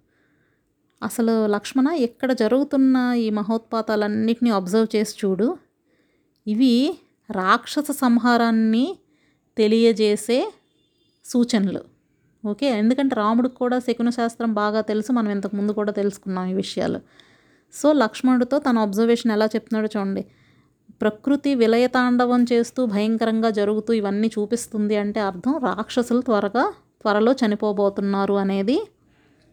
అసలు 1.03 1.47
లక్ష్మణ 1.47 1.87
ఇక్కడ 1.87 2.33
జరుగుతున్న 2.33 3.13
ఈ 3.17 3.31
మహోత్పాతాలన్నిటినీ 3.31 4.51
అబ్జర్వ్ 4.51 4.97
చేసి 4.97 5.15
చూడు. 5.25 5.57
ఇవి 6.47 6.99
రాక్షస 7.31 7.91
సంహారాన్ని 7.91 8.99
తెలియజేసే 9.59 10.53
సూచనలు. 11.25 11.81
ఓకే? 12.47 12.67
ఎందుకంటే 12.67 13.17
రాముడికి 13.17 13.55
కూడా 13.55 13.79
శకున 13.79 14.11
శాస్త్రం 14.11 14.55
బాగా 14.55 14.81
తెలుసు 14.81 15.13
మనం 15.13 15.31
ఇంతకు 15.31 15.57
ముందు 15.57 15.73
కూడా 15.73 15.93
తెలుసుకున్నాం 15.93 16.47
ఈ 16.47 16.55
విషయాలు. 16.55 17.01
సో 17.73 17.93
లక్ష్మణుడితో 17.93 18.59
తన 18.59 18.79
అబ్జర్వేషన్ 18.79 19.33
ఎలా 19.33 19.47
చెప్తున్నాడో 19.47 19.99
చూడండి. 19.99 20.25
ప్రకృతి 21.03 21.55
విలయతాండవం 21.55 22.47
చేస్తూ 22.53 22.87
భయంకరంగా 22.87 23.51
జరుగుతూ 23.51 23.93
ఇవన్నీ 23.93 24.31
చూపిస్తుంది 24.39 24.97
అంటే 24.97 25.21
అర్థం 25.21 25.59
రాక్షసులు 25.59 26.21
త్వరగా 26.21 26.73
త్వరలో 27.07 27.33
చనిపోబోతున్నారు 27.41 28.35
అనేది 28.43 28.77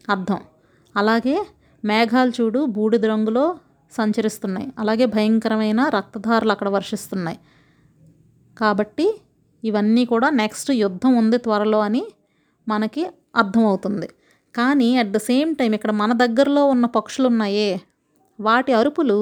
అర్థం. 0.09 0.39
అలాగే 0.95 1.35
మేఘాలు 1.83 2.31
చూడు 2.37 2.59
బూడిద 2.75 3.05
రంగులో 3.05 3.43
సంచరిస్తున్నాయి. 3.91 4.67
అలాగే 4.79 5.05
భయంకరమైన 5.15 5.81
రక్తధారలు 5.95 6.51
అక్కడ 6.51 6.69
వర్షిస్తున్నాయి. 6.69 7.39
కాబట్టి 8.59 9.07
ఇవన్నీ 9.63 10.03
కూడా 10.05 10.27
నెక్స్ట్ 10.41 10.71
యుద్ధం 10.83 11.11
ఉంది 11.17 11.37
త్వరలో 11.37 11.79
అని 11.79 12.03
మనకి 12.67 13.03
అర్థమవుతుంది. 13.41 14.07
కానీ 14.55 14.89
అట్ 15.01 15.11
ద 15.11 15.19
సేమ్ 15.29 15.51
టైం 15.55 15.71
ఇక్కడ 15.73 15.91
మన 16.01 16.11
దగ్గరలో 16.23 16.63
ఉన్న 16.73 16.85
పక్షులు 16.97 17.27
ఉన్నాయే 17.27 17.69
వాటి 18.39 18.71
అరుపులు 18.73 19.19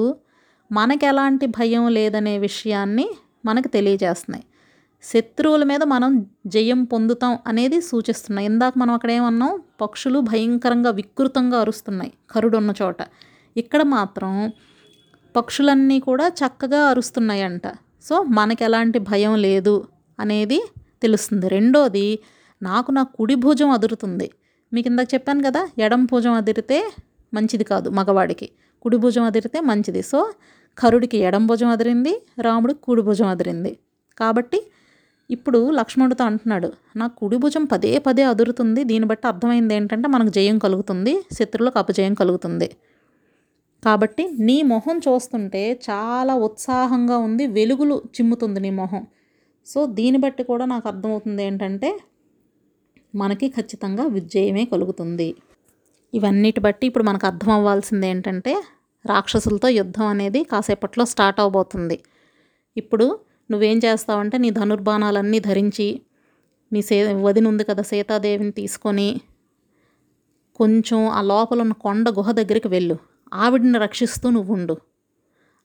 మనకు 0.70 1.04
ఎలాంటి 1.10 1.46
భయం 1.58 1.84
లేదనే 1.96 2.34
విషయాన్ని 2.38 3.06
మనకు 3.46 3.68
తెలియజేస్తున్నాయి. 3.68 4.44
శత్రువుల 5.02 5.64
మీద 5.64 5.82
మనం 5.82 6.26
జయం 6.46 6.84
పొందుతాం 6.84 7.38
అనేది 7.46 7.80
సూచిస్తున్నాయి. 7.80 8.46
ఇందాక 8.46 8.72
మనం 8.78 8.94
అక్కడ 8.94 9.10
ఏమన్నాం? 9.10 9.62
పక్షులు 9.80 10.18
భయంకరంగా 10.18 10.90
వికృతంగా 10.90 11.60
అరుస్తున్నాయి 11.60 12.12
కరుడున్న 12.30 12.74
చోట. 12.82 12.96
ఇక్కడ 13.56 13.82
మాత్రం 13.82 14.52
పక్షులన్నీ 15.36 16.00
కూడా 16.00 16.28
చక్కగా 16.28 16.80
అరుస్తున్నాయంట. 16.80 17.62
సో 18.02 18.22
మనకి 18.22 18.64
ఎలాంటి 18.64 18.98
భయం 18.98 19.34
లేదు 19.36 19.88
అనేది 20.20 20.64
తెలుస్తుంది. 21.02 21.48
రెండోది 21.48 22.18
నాకు 22.62 22.90
నా 22.90 23.02
కుడి 23.02 23.34
భుజం 23.34 23.70
అదురుతుంది. 23.70 24.30
మీకు 24.72 24.88
ఇందాక 24.88 25.14
చెప్పాను 25.14 25.42
కదా 25.42 25.68
ఎడం 25.78 26.04
భుజం 26.04 26.32
అదిరితే 26.32 26.92
మంచిది 27.34 27.64
కాదు 27.64 27.88
మగవాడికి. 27.90 28.50
కుడి 28.82 28.96
భుజం 28.96 29.22
అదిరితే 29.22 29.60
మంచిది. 29.60 30.02
సో 30.02 30.32
కరుడికి 30.78 31.18
ఎడం 31.18 31.46
భుజం 31.46 31.68
అదిరింది 31.68 32.22
రాముడికి 32.40 32.80
కుడి 32.82 33.02
భుజం 33.02 33.26
అదిరింది. 33.26 33.78
కాబట్టి 34.18 34.66
ఇప్పుడు 35.34 35.58
లక్ష్మణుడితో 35.78 36.24
అంటున్నాడు 36.30 36.68
నా 37.00 37.06
కుడి 37.18 37.36
భుజం 37.42 37.64
పదే 37.72 37.92
పదే 38.06 38.24
అదురుతుంది 38.30 38.80
దీన్ని 38.90 39.06
బట్టి 39.10 39.26
అర్థమైంది 39.30 39.74
ఏంటంటే 39.78 40.06
మనకు 40.14 40.32
జయం 40.38 40.56
కలుగుతుంది 40.64 41.12
శత్రువులకు 41.36 41.78
అపజయం 41.82 42.14
కలుగుతుంది. 42.20 42.68
కాబట్టి 43.82 44.24
నీ 44.48 44.56
మొహం 44.72 44.96
చూస్తుంటే 45.06 45.62
చాలా 45.88 46.34
ఉత్సాహంగా 46.48 47.16
ఉంది 47.26 47.44
వెలుగులు 47.56 47.96
చిమ్ముతుంది 48.16 48.60
నీ 48.66 48.70
మొహం. 48.80 49.02
సో 49.66 49.80
దీన్ని 49.98 50.18
బట్టి 50.24 50.42
కూడా 50.50 50.64
నాకు 50.72 50.86
అర్థమవుతుంది 50.92 51.42
ఏంటంటే 51.48 51.90
మనకి 53.22 53.46
ఖచ్చితంగా 53.56 54.04
విజయమే 54.18 54.64
కలుగుతుంది. 54.74 55.28
ఇవన్నిటి 56.12 56.60
బట్టి 56.66 56.84
ఇప్పుడు 56.90 57.04
మనకు 57.08 57.26
అర్థం 57.30 57.50
అవ్వాల్సింది 57.58 58.06
ఏంటంటే 58.12 58.52
రాక్షసులతో 59.04 59.68
యుద్ధం 59.80 60.06
అనేది 60.14 60.40
కాసేపట్లో 60.52 61.04
స్టార్ట్ 61.12 61.38
అవబోతుంది. 61.44 61.96
ఇప్పుడు 62.76 63.06
నువ్వేం 63.52 63.78
చేస్తావంటే 63.84 64.36
నీ 64.44 64.50
ధనుర్బాణాలన్నీ 64.58 65.38
ధరించి 65.48 65.88
నీ 66.72 66.80
సే 66.88 66.96
వదిన 67.26 67.46
ఉంది 67.52 67.64
కదా 67.70 67.82
సీతాదేవిని 67.90 68.52
తీసుకొని 68.60 69.08
కొంచెం 70.60 71.00
ఆ 71.18 71.20
లోపల 71.32 71.58
ఉన్న 71.64 71.74
కొండ 71.84 72.06
గుహ 72.18 72.30
దగ్గరికి 72.40 72.68
వెళ్ళు. 72.74 72.96
ఆవిడని 73.34 73.78
రక్షిస్తూ 73.84 74.26
నువ్వు 74.36 74.52
ఉండు 74.56 74.76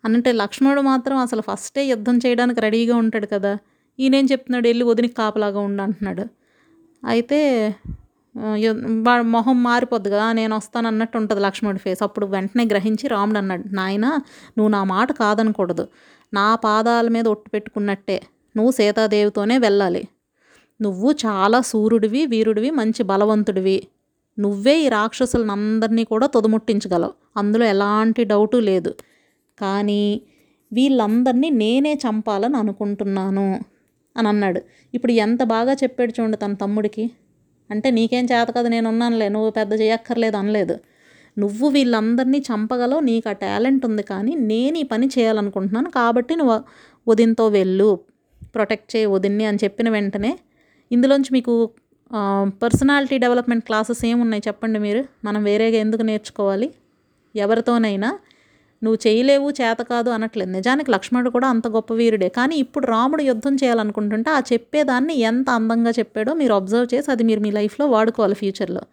అనంటే 0.04 0.32
లక్ష్మణుడు 0.42 0.82
మాత్రం 0.90 1.18
అసలు 1.26 1.42
ఫస్టే 1.50 1.84
యుద్ధం 1.92 2.16
చేయడానికి 2.26 2.60
రెడీగా 2.66 2.96
ఉంటాడు 3.04 3.28
కదా. 3.34 3.54
ఈయనేం 4.00 4.26
చెప్తున్నాడు? 4.32 4.66
వెళ్ళి 4.72 4.84
వదినికి 4.90 5.16
కాపలాగా 5.22 5.60
ఉండు 5.68 5.82
అంటున్నాడు. 5.86 6.26
అయితే 7.04 7.40
మొహం 9.36 9.58
మారిపోద్ది 9.68 10.10
కదా 10.14 10.26
నేను 10.40 10.54
వస్తాను 10.60 10.88
అన్నట్టు 10.92 11.16
ఉంటుంది 11.22 11.42
లక్ష్మణుడి 11.46 11.82
ఫేస్ 11.86 12.02
అప్పుడు 12.08 12.26
వెంటనే 12.34 12.64
గ్రహించి 12.74 13.06
రాముడు 13.14 13.40
అన్నాడు 13.42 13.64
నాయన 13.80 14.06
నువ్వు 14.56 14.70
నా 14.76 14.82
మాట 14.94 15.10
కాదనకూడదు. 15.22 15.86
నా 16.34 16.56
పాదాల 16.56 17.08
మీద 17.08 17.28
ఒట్టు 17.28 17.50
పెట్టుకున్నట్టే 17.50 18.18
నువ్వు 18.56 18.72
సీతాదేవితోనే 18.72 19.58
వెళ్ళాలి. 19.58 20.08
నువ్వు 20.82 21.12
చాలా 21.12 21.62
సూర్యుడివి 21.62 22.26
వీరుడివి 22.26 22.70
మంచి 22.72 23.04
బలవంతుడివి. 23.04 23.78
నువ్వే 24.40 24.76
ఈ 24.86 24.90
రాక్షసులను 24.90 25.52
అందరినీ 25.52 26.04
కూడా 26.04 26.28
తొదముట్టించగలవు. 26.28 27.14
అందులో 27.38 27.66
ఎలాంటి 27.66 28.24
డౌటు 28.24 28.58
లేదు. 28.58 28.92
కానీ 29.60 30.22
వీళ్ళందరినీ 30.74 31.50
నేనే 31.50 31.94
చంపాలని 31.94 32.58
అనుకుంటున్నాను 32.58 33.48
అని 34.18 34.28
అన్నాడు. 34.28 34.62
ఇప్పుడు 34.94 35.12
ఎంత 35.12 35.44
బాగా 35.44 35.74
చెప్పాడు 35.74 36.12
చూడండి 36.12 36.38
తన 36.38 36.54
తమ్ముడికి. 36.54 37.12
అంటే 37.70 37.92
నీకేం 37.92 38.26
చేత 38.26 38.48
కదా 38.50 38.70
నేను 38.70 38.90
ఉన్నానులే 38.90 39.30
నువ్వు 39.30 39.50
పెద్ద 39.50 39.74
చేయక్కర్లేదు 39.82 40.38
అనలేదు. 40.38 40.76
నువ్వు 41.38 41.68
వీళ్ళందరినీ 41.70 42.40
చంపగలవు 42.50 43.00
నీకు 43.00 43.30
ఆ 43.30 43.34
టాలెంట్ 43.42 43.84
ఉంది 43.86 44.04
కానీ 44.04 44.34
నేను 44.52 44.78
ఈ 44.78 44.86
పని 44.94 45.08
చేయాలనుకుంటున్నాను 45.16 45.90
కాబట్టి 45.90 46.36
నువ్వు 46.36 46.58
ఉదిన్తో 47.08 47.46
వెళ్ళు 47.50 47.90
ప్రొటెక్ట్ 48.56 48.90
చేయి 48.96 49.08
ఉదిన్ని 49.16 49.46
అని 49.46 49.60
చెప్పిన 49.64 49.90
వెంటనే 49.90 50.32
ఇందులోంచి 50.92 51.32
మీకు 51.34 51.54
పర్సనాలిటీ 52.62 53.18
డెవలప్మెంట్ 53.18 53.66
క్లాసెస్ 53.66 54.02
ఏమున్నాయి 54.06 54.44
చెప్పండి 54.48 54.80
మీరు? 54.80 55.02
మనం 55.26 55.42
వేరేగా 55.44 55.78
ఎందుకు 55.86 56.04
నేర్చుకోవాలి? 56.04 56.68
ఎవరితోనైనా 57.36 58.10
నువ్వు 58.82 59.00
చేయలేవు 59.08 59.48
చేత 59.60 59.80
కాదు 59.92 60.10
అనట్లేదు. 60.16 60.52
నిజానికి 60.52 60.90
లక్ష్మణుడు 60.96 61.30
కూడా 61.36 61.48
అంత 61.54 61.68
గొప్ప 61.68 61.94
వీరుడే. 61.94 62.30
కానీ 62.30 62.56
ఇప్పుడు 62.64 62.86
రాముడు 62.88 63.24
యుద్ధం 63.24 63.54
చేయాలనుకుంటుంటే 63.56 64.30
ఆ 64.38 64.40
చెప్పేదాన్ని 64.52 65.14
ఎంత 65.30 65.50
అందంగా 65.60 65.92
చెప్పాడో 66.00 66.34
మీరు 66.34 66.54
అబ్జర్వ్ 66.54 66.88
చేసి 66.94 67.10
అది 67.12 67.24
మీరు 67.24 67.42
మీ 67.46 67.52
లైఫ్లో 67.52 67.88
వాడుకోవాలి 67.96 68.36
ఫ్యూచర్లో. 68.36 68.84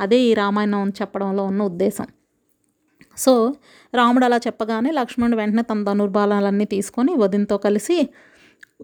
అదే 0.00 0.18
ఈ 0.20 0.34
రామాయణం 0.34 0.88
చెప్పడంలో 0.88 1.44
ఉన్న 1.44 1.62
ఉద్దేశం. 1.62 2.06
సో 3.18 3.54
రాముడు 3.94 4.24
అలా 4.24 4.36
చెప్పగానే 4.36 4.90
లక్ష్మణుడు 4.90 5.36
వెంటనే 5.36 5.62
తన 5.62 5.84
ధనుర్బాలన్నీ 5.84 6.64
తీసుకొని 6.64 7.14
వదినతో 7.14 7.56
కలిసి 7.56 8.08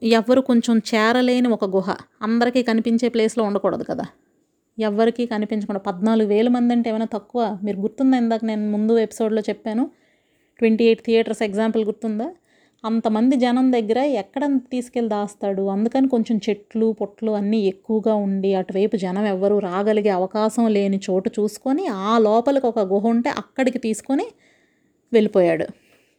ఎవ్వరు 0.03 0.41
కొంచెం 0.41 0.79
చేరలేని 0.95 1.49
ఒక 1.49 1.65
గుహ 1.65 1.97
అందరికీ 2.23 2.63
కనిపించే 2.63 3.09
ప్లేస్లో 3.09 3.45
ఉండకూడదు 3.45 3.83
కదా. 3.83 4.05
ఎవ్వరికీ 4.79 5.27
కనిపించకుండా 5.27 5.81
పద్నాలుగు 5.81 6.29
వేల 6.29 6.49
మంది 6.49 6.75
అంటే 6.75 6.91
ఏమైనా 6.91 7.05
తక్కువ? 7.05 7.59
మీరు 7.63 7.81
గుర్తుందా 7.81 8.17
ఇందాక 8.17 8.45
నేను 8.45 8.71
ముందు 8.71 8.99
ఎపిసోడ్లో 8.99 9.43
చెప్పాను? 9.49 9.91
ట్వంటీ 10.59 10.85
ఎయిట్ 10.85 11.03
థియేటర్స్ 11.03 11.43
ఎగ్జాంపుల్ 11.43 11.85
గుర్తుందా? 11.85 12.33
అంతమంది 12.85 13.37
జనం 13.37 13.67
దగ్గర 13.73 13.99
ఎక్కడ 14.21 14.45
తీసుకెళ్ళి 14.73 15.11
దాస్తాడు? 15.11 15.63
అందుకని 15.63 16.09
కొంచెం 16.09 16.37
చెట్లు 16.49 16.87
పొట్లు 17.01 17.33
అన్నీ 17.33 17.61
ఎక్కువగా 17.63 18.15
ఉండి 18.15 18.55
అటువైపు 18.55 18.97
జనం 18.97 19.27
ఎవ్వరూ 19.27 19.59
రాగలిగే 19.59 20.11
అవకాశం 20.11 20.65
లేని 20.69 21.01
చోటు 21.11 21.31
చూసుకొని 21.41 21.85
ఆ 21.87 22.19
లోపలికి 22.19 22.67
ఒక 22.67 22.81
గుహ 22.93 23.07
ఉంటే 23.07 23.31
అక్కడికి 23.43 23.79
తీసుకొని 23.79 24.27
వెళ్ళిపోయాడు. 25.13 25.67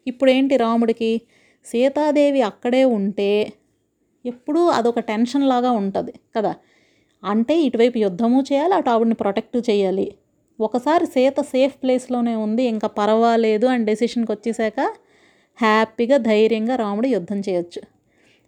ఇప్పుడు 0.08 0.32
ఏంటి 0.32 0.58
రాముడికి? 0.58 1.12
సీతాదేవి 1.66 2.42
అక్కడే 2.42 2.84
ఉంటే 2.98 3.30
ఎప్పుడూ 4.26 4.62
అదొక 4.68 5.00
టెన్షన్ 5.00 5.46
లాగా 5.50 5.72
ఉంటుంది 5.72 6.14
కదా. 6.38 6.54
అంటే 7.24 7.56
ఇటువైపు 7.62 7.98
యుద్ధము 7.98 8.40
చేయాలి 8.42 8.74
అటు 8.74 8.90
ఆవిడని 8.90 9.14
ప్రొటెక్ట్ 9.14 9.58
చేయాలి. 9.70 10.08
ఒకసారి 10.60 11.06
సీత 11.06 11.40
సేఫ్ 11.54 11.76
ప్లేస్లోనే 11.84 12.36
ఉంది 12.36 12.64
ఇంకా 12.64 12.88
పర్వాలేదు 12.88 13.66
అని 13.66 13.86
డెసిషన్కి 13.86 14.32
వచ్చేసాక 14.32 14.80
హ్యాపీగా 15.62 16.18
ధైర్యంగా 16.18 16.76
రాముడు 16.76 17.08
యుద్ధం 17.08 17.40
చేయొచ్చు. 17.40 17.82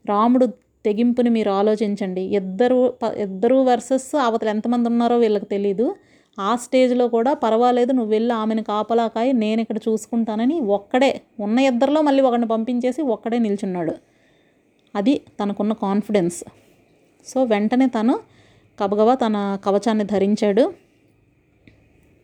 రాముడు 0.05 0.45
తెగింపుని 0.85 1.29
మీరు 1.29 1.49
ఆలోచించండి. 1.49 2.21
ఇద్దరు 2.21 2.93
ఇద్దరు 3.17 3.55
వర్సెస్ 3.55 4.15
అవతల 4.15 4.47
ఎంతమంది 4.47 4.89
ఉన్నారో 4.89 5.17
వీళ్ళకి 5.17 5.45
తెలీదు. 5.45 5.95
ఆ 6.39 6.55
స్టేజ్లో 6.55 7.07
కూడా 7.07 7.33
పర్వాలేదు 7.33 7.91
నువ్వు 7.91 8.11
వెళ్ళి 8.11 8.33
ఆమెను 8.33 8.63
కాపలాకాయి 8.63 9.33
నేను 9.33 9.61
ఇక్కడ 9.61 9.77
చూసుకుంటానని 9.89 10.59
ఒక్కడే 10.59 11.21
ఉన్న 11.39 11.59
ఇద్దరిలో 11.59 12.01
మళ్ళీ 12.01 12.23
ఒకరిని 12.23 12.47
పంపించేసి 12.47 13.01
ఒక్కడే 13.01 13.39
నిల్చున్నాడు. 13.39 13.95
అది 14.95 15.21
తనకున్న 15.39 15.73
కాన్ఫిడెన్స్. 15.73 16.43
సో 17.27 17.43
వెంటనే 17.43 17.87
తను 17.87 18.19
గబగబా 18.83 19.15
తన 19.15 19.57
కవచాన్ని 19.65 20.03
ధరించాడు. 20.03 20.73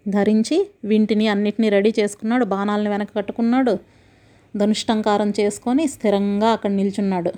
ధరించి 0.07 0.69
వింటిని 0.85 1.27
అన్నిటినీ 1.27 1.69
రెడీ 1.69 1.93
చేసుకున్నాడు 1.99 2.45
బాణాలని 2.45 2.89
వెనక 2.89 3.07
కట్టుకున్నాడు. 3.15 3.79
ధనుష్టంకారం 4.55 5.29
చేసుకొని 5.39 5.83
స్థిరంగా 5.87 6.49
అక్కడ 6.49 6.71
నిల్చున్నాడు. 6.71 7.31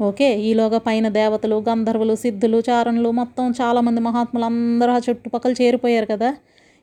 ఓకే 0.00 0.28
ఈలోగా 0.40 0.78
పైన 0.78 1.06
దేవతలు 1.08 1.56
గంధర్వులు 1.68 2.14
సిద్ధులు 2.14 2.58
చారణులు 2.68 3.10
మొత్తం 3.10 3.46
చాలామంది 3.60 4.00
మహాత్ములు 4.00 4.44
అందరూ 4.44 4.92
ఆ 4.92 5.00
చుట్టుపక్కల 5.08 5.52
చేరిపోయారు 5.52 6.06
కదా. 6.12 6.30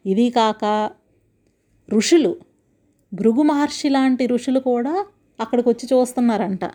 ఇది 0.06 0.30
కాక 0.30 0.64
ఋషులు 1.90 2.32
భృగు 3.12 3.42
మహర్షి 3.42 3.90
లాంటి 3.90 4.24
ఋషులు 4.28 4.60
కూడా 4.60 4.94
అక్కడికి 5.40 5.70
వచ్చి 5.70 5.86
చూస్తున్నారంట. 5.94 6.66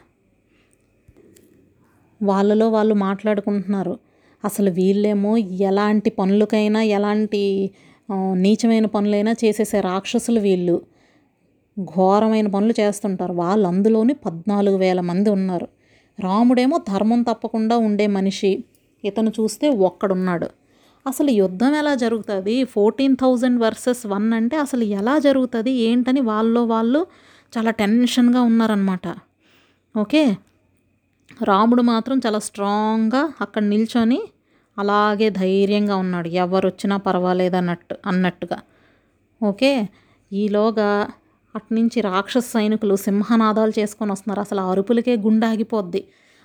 వాళ్ళలో 2.21 2.69
వాళ్ళు 2.69 2.95
మాట్లాడుకుంటున్నారు. 3.07 3.95
అసలు 4.45 4.71
వీళ్ళేమో 4.71 5.33
ఎలాంటి 5.71 6.11
పనులకైనా 6.11 6.81
ఎలాంటి 6.97 7.43
నీచమైన 8.45 8.87
పనులైనా 8.87 9.33
చేసేసే 9.45 9.81
రాక్షసులు 9.81 10.41
వీళ్ళు. 10.41 10.77
ఘోరమైన 11.85 12.49
పనులు 12.49 12.75
చేస్తుంటారు. 12.81 13.33
వాళ్ళు 13.33 13.69
అందులోని 13.69 14.15
పద్నాలుగు 14.15 14.77
వేల 14.77 15.01
మంది 15.01 15.31
ఉన్నారు. 15.31 15.69
రాముడేమో 16.21 16.79
ధర్మం 16.79 17.23
తప్పకుండా 17.23 17.79
ఉండే 17.79 18.07
మనిషి. 18.07 18.65
ఇతను 19.05 19.31
చూస్తే 19.31 19.69
ఒక్కడున్నాడు. 19.69 20.47
అసలు 21.07 21.31
యుద్ధం 21.31 21.75
ఎలా 21.75 21.95
జరుగుతుంది? 21.95 22.65
ఫోర్టీన్ 22.65 23.17
థౌజండ్ 23.17 23.61
వర్సెస్ 23.61 24.07
వన్ 24.07 24.33
అంటే 24.33 24.57
అసలు 24.57 24.85
ఎలా 24.85 25.19
జరుగుతుంది? 25.19 25.71
ఏంటని 25.71 26.21
వాళ్ళలో 26.21 26.65
వాళ్ళు 26.65 27.07
చాలా 27.59 27.71
టెన్షన్గా 27.71 28.43
ఉన్నారనమాట 28.43 29.15
ఓకే? 29.99 30.37
రాముడు 31.45 31.83
మాత్రం 31.83 32.21
చాలా 32.27 32.39
స్ట్రాంగ్గా 32.39 33.33
అక్కడ 33.41 33.63
నిల్చొని 33.63 34.23
అలాగే 34.79 35.31
ధైర్యంగా 35.31 35.97
ఉన్నాడు. 35.97 36.29
ఎవరు 36.29 36.69
వచ్చినా 36.69 36.97
పర్వాలేదు 36.97 37.57
అన్నట్టు 37.57 37.97
అన్నట్టుగా. 38.07 38.59
ఓకే? 39.43 39.89
ఈలోగా 40.33 41.09
అట్నుంచి 41.55 42.01
రాక్షస 42.01 42.47
సైనికులు 42.57 42.95
సింహనాదాలు 43.07 43.73
చేసుకొని 43.79 44.11
వస్తున్నారు. 44.15 44.41
అసలు 44.41 44.63
అరుపులకే 44.73 45.15
గుండాగిపోద్ది 45.27 46.03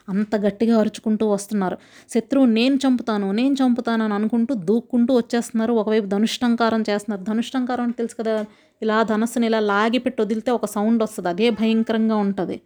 అంత 0.07 0.35
గట్టిగా 0.35 0.73
అరుచుకుంటూ 0.81 1.25
వస్తున్నారు. 1.33 1.77
శత్రువు 2.09 2.47
నేను 2.57 2.75
చంపుతాను 2.75 3.27
నేను 3.31 3.55
చంపుతాను 3.61 4.03
అని 4.07 4.13
అనుకుంటూ 4.13 4.53
దూక్కుంటూ 4.69 5.11
వచ్చేస్తున్నారు. 5.17 5.73
ఒకవైపు 5.73 6.05
ధనుష్టంకారం 6.05 6.81
చేస్తున్నారు. 6.89 7.23
ధనుష్టంకారం 7.23 7.83
అని 7.83 7.93
తెలుసు 7.93 8.15
కదా 8.21 8.35
ఇలా 8.81 8.97
ధనస్సుని 9.03 9.47
ఇలా 9.47 9.59
లాగిపెట్టి 9.71 10.19
వదిలితే 10.21 10.51
ఒక 10.51 10.65
సౌండ్ 10.75 11.01
వస్తుంది. 11.03 11.29
అదే 11.29 11.47
భయంకరంగా 11.59 12.17
ఉంటుంది. 12.25 12.57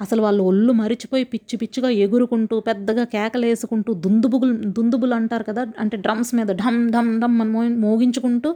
అసలు 0.00 0.20
వాళ్ళు 0.22 0.42
ఒళ్ళు 0.50 0.72
మరిచిపోయి 0.72 1.24
పిచ్చి 1.24 1.56
పిచ్చిగా 1.58 1.88
ఎగురుకుంటూ 2.04 2.56
పెద్దగా 2.60 3.04
కేకలేసుకుంటూ 3.04 3.90
దుందుబుగులు 4.04 4.54
దుందుబులు 4.76 5.14
అంటారు 5.14 5.44
కదా 5.50 5.62
అంటే 5.78 5.96
డ్రమ్స్ 5.96 6.32
మీద 6.34 6.50
ఢమ్ 6.62 6.80
ఢమ్ 6.90 7.10
ఢమ్ 7.20 7.36
అని 7.42 7.52
మో 7.56 7.62
మోగించుకుంటూ 7.86 8.50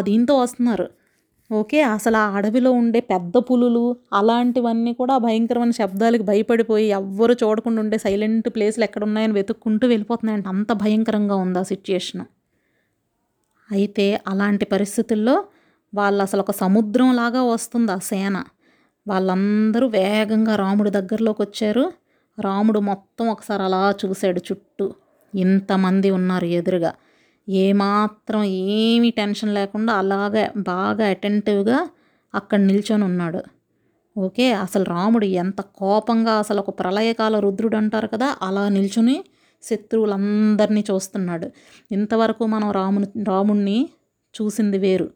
దీంతో 0.00 0.34
వస్తున్నారు. 0.38 0.86
ఓకే 1.50 1.80
అసలు 1.86 2.16
ఆ 2.16 2.24
అడవిలో 2.36 2.70
ఉండే 2.72 3.00
పెద్ద 3.10 3.36
పులులు 3.48 3.82
అలాంటివన్నీ 4.12 4.92
కూడా 4.92 5.18
భయంకరమైన 5.18 5.70
శబ్దాలకు 5.70 6.22
భయపడిపోయి 6.22 6.86
ఎవ్వరు 6.90 7.34
చూడకుండా 7.42 7.80
ఉండే 7.82 7.98
సైలెంట్ 7.98 8.48
ప్లేస్లు 8.48 8.84
ఎక్కడ 8.84 9.04
ఉన్నాయని 9.04 9.32
వెతుక్కుంటూ 9.32 9.86
వెళ్ళిపోతున్నాయంట. 9.88 10.48
అంత 10.48 10.72
భయంకరంగా 10.82 11.36
ఉంది 11.36 11.58
ఆ 11.58 11.66
సిచ్యుయేషన్. 11.72 12.24
అయితే 13.68 14.20
అలాంటి 14.26 14.64
పరిస్థితుల్లో 14.64 15.36
వాళ్ళు 15.94 16.22
అసలు 16.22 16.40
ఒక 16.40 16.50
సముద్రం 16.62 17.08
లాగా 17.16 17.42
వస్తుంది 17.44 17.92
ఆ 17.92 17.98
సేన. 18.10 18.36
వాళ్ళందరూ 19.06 19.86
వేగంగా 19.88 20.56
రాముడి 20.56 20.90
దగ్గరలోకి 20.90 21.42
వచ్చారు. 21.42 21.84
రాముడు 22.38 22.80
మొత్తం 22.80 23.28
ఒకసారి 23.28 23.62
అలా 23.62 23.94
చూశాడు 24.02 24.40
చుట్టూ. 24.48 24.86
ఇంతమంది 25.34 26.10
ఉన్నారు 26.10 26.46
ఎదురుగా. 26.58 26.92
ఏమాత్రం 27.48 28.42
ఏమీ 28.44 29.10
టెన్షన్ 29.10 29.54
లేకుండా 29.54 29.92
అలాగే 29.92 30.52
బాగా 30.56 31.06
అటెంటివ్గా 31.08 31.88
అక్కడ 32.34 32.58
నిల్చొని 32.60 33.04
ఉన్నాడు. 33.04 33.42
ఓకే 34.18 34.52
అసలు 34.52 34.84
రాముడు 34.84 35.24
ఎంత 35.24 35.60
కోపంగా 35.60 36.32
అసలు 36.32 36.60
ఒక 36.60 36.80
ప్రళయకాల 36.80 37.38
రుద్రుడు 37.38 37.76
అంటారు 37.76 38.06
కదా 38.06 38.36
అలా 38.42 38.68
నిల్చుని 38.68 39.24
శత్రువులందరినీ 39.62 40.84
చూస్తున్నాడు. 40.90 41.50
ఇంతవరకు 41.92 42.46
మనం 42.46 42.70
రాముని 42.70 43.06
రాముణ్ణి 43.24 43.88
చూసింది 44.34 44.78
వేరు. 44.78 45.10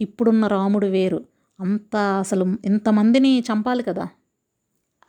ఇప్పుడున్న 0.00 0.46
రాముడు 0.46 0.86
వేరు. 0.86 1.24
అంత 1.60 1.96
అసలు 1.96 2.56
ఇంతమందిని 2.64 3.40
చంపాలి 3.40 3.82
కదా. 3.82 4.08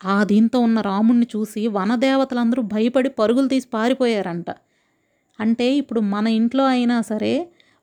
ఆ 0.06 0.24
దీంతో 0.24 0.60
ఉన్న 0.60 0.82
రాముణ్ణి 0.82 1.28
చూసి 1.36 1.68
వనదేవతలందరూ 1.68 2.62
భయపడి 2.64 3.10
పరుగులు 3.10 3.48
తీసి 3.48 3.68
పారిపోయారంట. 3.74 4.46
అంటే 5.40 5.68
ఇప్పుడు 5.76 6.00
మన 6.00 6.28
ఇంట్లో 6.40 6.66
అయినా 6.66 7.02
సరే 7.02 7.34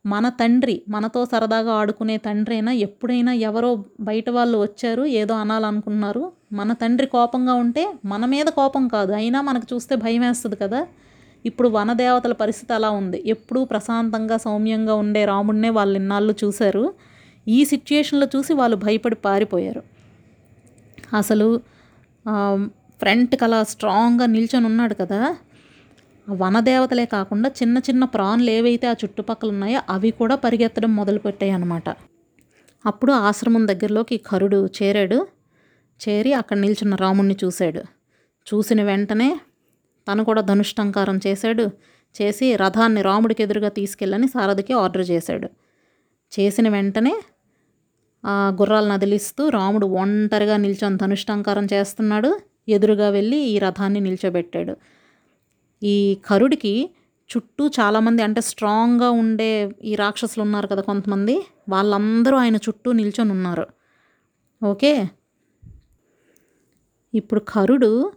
మన 0.05 0.29
తండ్రి 0.29 0.83
మనతో 0.89 1.21
సరదాగా 1.25 1.73
ఆడుకునే 1.73 2.17
తండ్రి 2.17 2.55
అయినా 2.55 2.73
ఎప్పుడైనా 2.87 3.33
ఎవరో 3.49 3.71
బయట 4.01 4.31
వాళ్ళు 4.31 4.59
వచ్చారు 4.59 5.05
ఏదో 5.21 5.35
అనాలనుకున్నారు 5.35 6.23
మన 6.53 6.73
తండ్రి 6.73 7.07
కోపంగా 7.07 7.55
ఉంటే 7.55 7.85
మన 8.05 8.25
మీద 8.25 8.47
కోపం 8.47 8.89
కాదు. 8.89 9.13
అయినా 9.13 9.41
మనకు 9.41 9.75
చూస్తే 9.75 9.97
భయం 9.97 10.21
వేస్తుంది 10.21 10.57
కదా. 10.57 10.81
ఇప్పుడు 11.45 11.69
వనదేవతల 11.69 12.33
పరిస్థితి 12.33 12.73
అలా 12.73 12.91
ఉంది. 12.91 13.23
ఎప్పుడూ 13.27 13.65
ప్రశాంతంగా 13.65 14.37
సౌమ్యంగా 14.37 14.95
ఉండే 14.95 15.25
రాముడినే 15.25 15.71
వాళ్ళు 15.71 15.97
ఇన్నాళ్ళు 15.99 16.35
చూశారు. 16.45 16.85
ఈ 17.49 17.65
సిచ్యుయేషన్లో 17.65 18.27
చూసి 18.37 18.53
వాళ్ళు 18.55 18.77
భయపడి 18.77 19.15
పారిపోయారు. 19.15 19.83
అసలు 21.17 21.49
ఫ్రంట్కి 23.01 23.45
అలా 23.45 23.63
స్ట్రాంగ్గా 23.63 24.27
నిల్చొని 24.27 24.67
ఉన్నాడు 24.67 24.95
కదా. 24.95 25.21
వనదేవతలే 26.33 27.05
కాకుండా 27.05 27.49
చిన్న 27.49 27.79
చిన్న 27.79 28.05
ప్రాణులు 28.05 28.51
ఏవైతే 28.51 28.87
ఆ 28.87 28.95
చుట్టుపక్కల 29.05 29.49
ఉన్నాయో 29.49 29.83
అవి 29.89 30.11
కూడా 30.11 30.35
పరిగెత్తడం 30.35 30.97
మొదలుపెట్టాయి 30.97 31.53
అన్నమాట. 31.53 31.89
అప్పుడు 32.87 33.13
ఆశ్రమం 33.13 33.69
దగ్గరలోకి 33.69 34.17
కరుడు 34.17 34.69
చేరాడు. 34.83 35.27
చేరి 36.09 36.33
అక్కడ 36.33 36.57
నిల్చున్న 36.57 36.95
రాముణ్ణి 36.95 37.37
చూశాడు. 37.45 37.83
చూసిన 38.49 38.83
వెంటనే 38.83 39.41
తను 40.13 40.25
కూడా 40.25 40.43
ధనుష్టంకారం 40.43 41.21
చేశాడు. 41.27 41.71
చేసి 42.23 42.57
రథాన్ని 42.57 43.03
రాముడికి 43.03 43.43
ఎదురుగా 43.43 43.69
తీసుకెళ్ళని 43.69 44.29
సారథికి 44.29 44.73
ఆర్డర్ 44.73 45.11
చేశాడు. 45.11 45.49
చేసిన 46.41 46.69
వెంటనే 46.69 47.23
ఆ 48.27 48.57
గుర్రాలను 48.61 48.93
అదిలిస్తూ 48.93 49.49
రాముడు 49.49 49.87
ఒంటరిగా 49.87 50.57
నిల్చొని 50.57 50.97
ధనుష్టంకారం 50.97 51.69
చేస్తున్నాడు. 51.73 52.41
ఎదురుగా 52.69 53.11
వెళ్ళి 53.11 53.37
ఈ 53.37 53.59
రథాన్ని 53.59 54.01
నిల్చోబెట్టాడు. 54.01 54.77
ఈ 55.83 56.19
కరుడికి 56.27 56.91
చుట్టూ 57.31 57.69
చాలామంది 57.69 58.23
అంటే 58.23 58.41
స్ట్రాంగ్గా 58.41 59.11
ఉండే 59.11 59.71
ఈ 59.85 59.95
రాక్షసులు 59.95 60.43
ఉన్నారు 60.43 60.67
కదా 60.67 60.83
కొంతమంది. 60.83 61.47
వాళ్ళందరూ 61.69 62.37
ఆయన 62.37 62.57
చుట్టూ 62.57 62.93
నిల్చొని 62.93 63.31
ఉన్నారు. 63.31 63.67
ఓకే? 64.65 65.09
ఇప్పుడు 67.15 67.41
కరుడు 67.49 68.13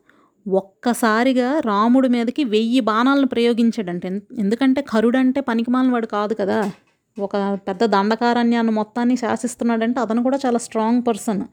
ఒక్కసారిగా 0.48 1.60
రాముడి 1.60 2.10
మీదకి 2.10 2.44
వెయ్యి 2.44 2.80
బాణాలను 2.80 3.28
ప్రయోగించాడంటే. 3.28 4.22
ఎందుకంటే 4.38 4.82
కరుడు 4.82 5.18
అంటే 5.18 5.42
పనికిమాలిన 5.42 5.92
వాడు 5.92 6.06
కాదు 6.06 6.34
కదా. 6.34 6.72
ఒక 7.20 7.60
పెద్ద 7.68 7.86
దండకారణ్యాన్ని 7.86 8.74
మొత్తాన్ని 8.74 9.16
శాసిస్తున్నాడంటే 9.18 10.00
అతను 10.00 10.24
కూడా 10.24 10.40
చాలా 10.46 10.58
స్ట్రాంగ్ 10.58 11.02
పర్సన్. 11.08 11.44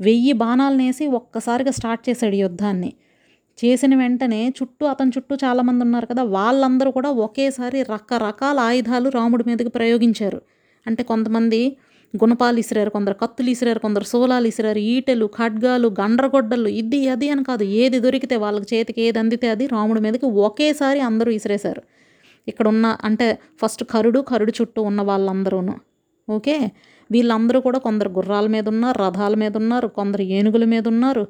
వెయ్యి 0.00 0.32
బాణాలను 0.32 0.82
వేసి 0.82 1.06
ఒక్కసారిగా 1.06 1.70
స్టార్ట్ 1.70 2.08
చేశాడు 2.08 2.34
యుద్ధాన్ని. 2.34 2.92
చేసిన 3.64 3.94
వెంటనే 3.94 4.48
చుట్టూ 4.48 4.86
అతని 4.86 5.10
చుట్టూ 5.16 5.34
చాలామంది 5.34 5.82
ఉన్నారు 5.84 6.06
కదా 6.06 6.22
వాళ్ళందరూ 6.22 6.90
కూడా 6.90 7.10
ఒకేసారి 7.10 7.82
రకరకాల 7.82 8.58
ఆయుధాలు 8.60 9.08
రాముడి 9.08 9.44
మీదకి 9.46 9.68
ప్రయోగించారు. 9.68 10.40
అంటే 10.86 11.02
కొంతమంది 11.02 11.60
గుణపాలు 12.16 12.58
ఇసిరారు 12.58 12.90
కొందరు 12.90 13.14
కత్తులు 13.14 13.50
ఇసిరారు 13.50 13.78
కొందరు 13.78 14.04
సోలాలు 14.04 14.46
ఇసిరారు 14.46 14.78
ఈటెలు 14.78 15.26
ఖడ్గాలు 15.26 15.88
గండ్రగొడ్డలు 16.00 16.68
ఇది 16.68 17.08
అది 17.08 17.28
అని 17.28 17.44
కాదు 17.44 17.64
ఏది 17.64 18.00
దొరికితే 18.00 18.36
వాళ్ళకి 18.36 18.66
చేతికి 18.74 19.00
ఏది 19.02 19.18
అందితే 19.18 19.48
అది 19.48 19.66
రాముడి 19.66 20.00
మీదకి 20.00 20.26
ఒకేసారి 20.26 21.00
అందరూ 21.00 21.30
ఇసిరేశారు. 21.30 21.82
ఇక్కడ 22.48 22.68
ఉన్న 22.68 22.86
అంటే 23.04 23.38
ఫస్ట్ 23.62 23.84
కరుడు 23.84 24.20
కరుడు 24.20 24.52
చుట్టూ 24.60 24.82
ఉన్న 24.82 25.00
వాళ్ళందరూను 25.02 25.74
ఓకే? 26.28 26.56
వీళ్ళందరూ 27.10 27.60
కూడా 27.60 27.78
కొందరు 27.78 28.08
గుర్రాల 28.08 28.46
మీద 28.46 28.68
ఉన్నారు 28.68 28.98
రథాల 29.02 29.34
మీద 29.34 29.56
ఉన్నారు 29.56 29.88
కొందరు 29.88 30.22
ఏనుగుల 30.22 30.64
మీద 30.64 30.88
ఉన్నారు 30.88 31.24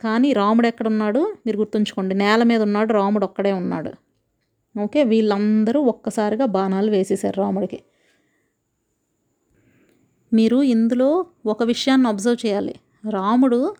కానీ 0.00 0.32
రాముడు 0.32 0.66
ఎక్కడున్నాడు? 0.66 1.34
మీరు 1.46 1.56
గుర్తుంచుకోండి. 1.56 2.14
నేల 2.14 2.42
మీద 2.42 2.62
ఉన్నాడు 2.62 2.92
రాముడు 2.92 3.24
ఒక్కడే 3.24 3.52
ఉన్నాడు. 3.52 3.92
ఓకే? 4.80 5.04
వీళ్ళందరూ 5.04 5.80
ఒక్కసారిగా 5.82 6.44
బాణాలు 6.46 6.90
వేసేశారు 6.90 7.40
రాముడికి. 7.40 7.80
మీరు 10.32 10.62
ఇందులో 10.62 11.26
ఒక 11.46 11.62
విషయాన్ని 11.62 12.08
అబ్జర్వ్ 12.08 12.46
చేయాలి. 12.46 12.74
రాముడు 13.10 13.76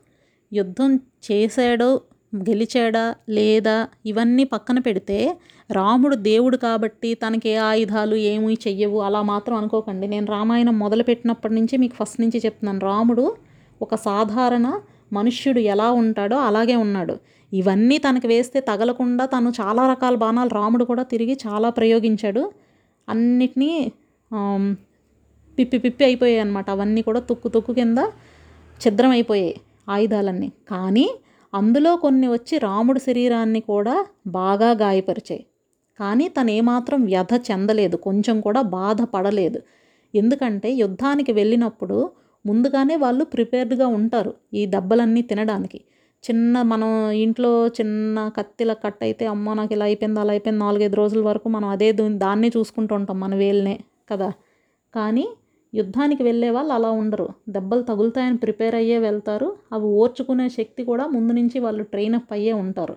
యుద్ధం 0.53 1.01
చేశాడో 1.33 2.01
గెలిచాడా 2.37 3.15
లేదా 3.29 3.89
ఇవన్నీ 4.07 4.45
పక్కన 4.45 4.79
పెడితే 4.79 5.39
రాముడు 5.73 6.17
దేవుడు 6.17 6.57
కాబట్టి 6.57 7.15
తనకి 7.15 7.49
ఏ 7.49 7.55
ఆయుధాలు 7.55 8.17
ఏమీ 8.17 8.55
చెయ్యవు. 8.55 9.01
అలా 9.01 9.23
మాత్రం 9.23 9.57
అనుకోకండి. 9.57 10.07
నేను 10.09 10.27
రామాయణం 10.27 10.79
మొదలుపెట్టినప్పటి 10.79 11.55
నుంచి 11.55 11.77
మీకు 11.77 12.05
ఫస్ట్ 12.05 12.21
నుంచి 12.21 12.43
చెప్తున్నాను. 12.45 12.79
రాముడు 12.81 13.37
ఒక 13.83 13.95
సాధారణ 13.95 14.81
మనుష్యుడు 15.13 15.61
ఎలా 15.61 15.89
ఉంటాడో 15.93 16.37
అలాగే 16.37 16.77
ఉన్నాడు. 16.77 17.15
ఇవన్నీ 17.53 17.99
తనకు 17.99 18.27
వేస్తే 18.27 18.61
తగలకుండా 18.61 19.27
తను 19.27 19.51
చాలా 19.61 19.83
రకాల 19.93 20.15
బాణాలు 20.15 20.49
రాముడు 20.49 20.85
కూడా 20.85 21.03
తిరిగి 21.03 21.39
చాలా 21.47 21.71
ప్రయోగించాడు. 21.71 22.43
అన్నిటినీ 23.09 23.93
పిప్పి 25.59 25.79
పిప్పి 25.79 26.05
అయిపోయాయి 26.05 26.41
అనమాట 26.41 26.71
అవన్నీ 26.71 27.03
కూడా 27.03 27.21
తుక్కు 27.21 27.49
తుక్కు 27.49 27.73
కింద 27.73 27.99
ఛిద్రం 28.81 29.11
అయిపోయాయి 29.11 29.55
ఆయుధాలన్నీ. 29.89 30.53
కానీ 30.71 31.07
అందులో 31.55 31.97
కొన్ని 31.97 32.29
వచ్చి 32.29 32.59
రాముడి 32.59 33.01
శరీరాన్ని 33.01 33.61
కూడా 33.61 34.07
బాగా 34.27 34.71
గాయపరిచాయి. 34.71 35.45
కానీ 36.01 36.29
తను 36.29 36.51
ఏమాత్రం 36.51 37.05
వ్యధ 37.05 37.33
చెందలేదు. 37.51 37.97
కొంచెం 37.97 38.41
కూడా 38.41 38.63
బాధపడలేదు. 38.63 39.61
ఎందుకంటే 40.15 40.73
యుద్ధానికి 40.73 41.33
వెళ్ళినప్పుడు 41.33 42.11
ముందుగానే 42.47 42.97
వాళ్ళు 42.97 43.25
ప్రిపేర్డ్గా 43.25 43.87
ఉంటారు 43.87 44.35
ఈ 44.55 44.67
దెబ్బలన్నీ 44.67 45.23
తినడానికి. 45.23 45.81
చిన్న 46.25 46.63
మనం 46.63 47.11
ఇంట్లో 47.11 47.69
చిన్న 47.69 48.31
కత్తిల 48.37 48.73
కట్ 48.73 49.03
అయితే 49.03 49.27
అమ్మ 49.27 49.55
నాకు 49.55 49.73
ఇలా 49.73 49.85
అయిపోయింది 49.85 50.21
అలా 50.21 50.31
అయిపోయింది 50.31 50.61
నాలుగైదు 50.61 50.97
రోజుల 50.97 51.23
వరకు 51.23 51.49
మనం 51.49 51.69
అదే 51.69 51.93
దాన్నే 51.93 52.49
చూసుకుంటూ 52.57 52.95
ఉంటాం 52.95 53.21
మన 53.21 53.35
వేలునే 53.35 53.77
కదా. 54.13 54.33
కానీ 54.95 55.27
యుద్ధానికి 55.75 56.23
వెళ్ళే 56.23 56.51
వాళ్ళు 56.51 56.73
అలా 56.73 56.91
ఉండరు. 56.91 57.29
దెబ్బలు 57.49 57.83
తగులుతాయని 57.83 58.37
ప్రిపేర్ 58.37 58.75
అయ్యే 58.75 58.99
వెళ్తారు. 58.99 59.49
అవి 59.73 59.85
ఓర్చుకునే 59.85 60.49
శక్తి 60.49 60.85
కూడా 60.85 61.07
ముందు 61.07 61.33
నుంచి 61.33 61.59
వాళ్ళు 61.61 61.85
ట్రైన్ 61.85 62.15
అప్ 62.15 62.33
అయ్యే 62.33 62.53
ఉంటారు. 62.53 62.97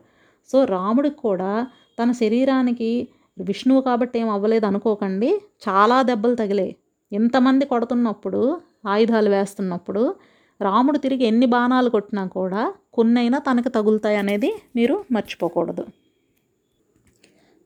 సో 0.50 0.64
రాముడికి 0.64 1.16
కూడా 1.16 1.52
తన 2.00 2.12
శరీరానికి 2.12 3.08
విష్ణువు 3.40 3.82
కాబట్టి 3.82 4.20
ఏం 4.20 4.30
అవ్వలేదు 4.30 4.66
అనుకోకండి. 4.66 5.30
చాలా 5.70 6.02
దెబ్బలు 6.02 6.36
తగిలాయి. 6.36 6.76
ఎంతమంది 7.12 7.66
కొడుతున్నప్పుడు 7.66 8.42
ఆయుధాలు 8.86 9.30
వేస్తున్నప్పుడు 9.30 10.16
రాముడు 10.62 10.98
తిరిగి 10.98 11.24
ఎన్ని 11.26 11.46
బాణాలు 11.46 11.90
కొట్టినా 11.90 12.26
కూడా 12.26 12.74
కొన్నైనా 12.94 13.38
తనకు 13.38 13.70
తగులుతాయి 13.70 14.18
అనేది 14.18 14.62
మీరు 14.76 15.06
మర్చిపోకూడదు. 15.12 15.88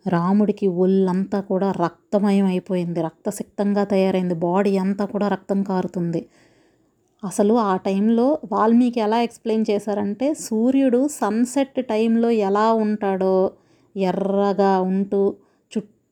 రాముడికి 0.07 0.67
ఒళ్ళంతా 0.67 1.41
కూడా 1.41 1.71
రక్తమయం 1.71 2.45
అయిపోయింది 2.45 3.01
రక్తసిక్తంగా 3.01 3.83
తయారైంది. 3.83 4.33
బాడీ 4.33 4.77
అంతా 4.77 5.05
కూడా 5.05 5.27
రక్తం 5.27 5.63
కారుతుంది. 5.63 6.27
అసలు 7.23 7.53
ఆ 7.53 7.77
టైంలో 7.77 8.39
వాల్మీకి 8.51 8.99
ఎలా 8.99 9.21
ఎక్స్ప్లెయిన్ 9.21 9.65
చేశారంటే 9.71 10.33
సూర్యుడు 10.33 11.07
సన్సెట్ 11.07 11.85
టైంలో 11.89 12.31
ఎలా 12.31 12.73
ఉంటాడో 12.73 13.51
ఎర్రగా 13.95 14.81
ఉంటూ 14.81 15.35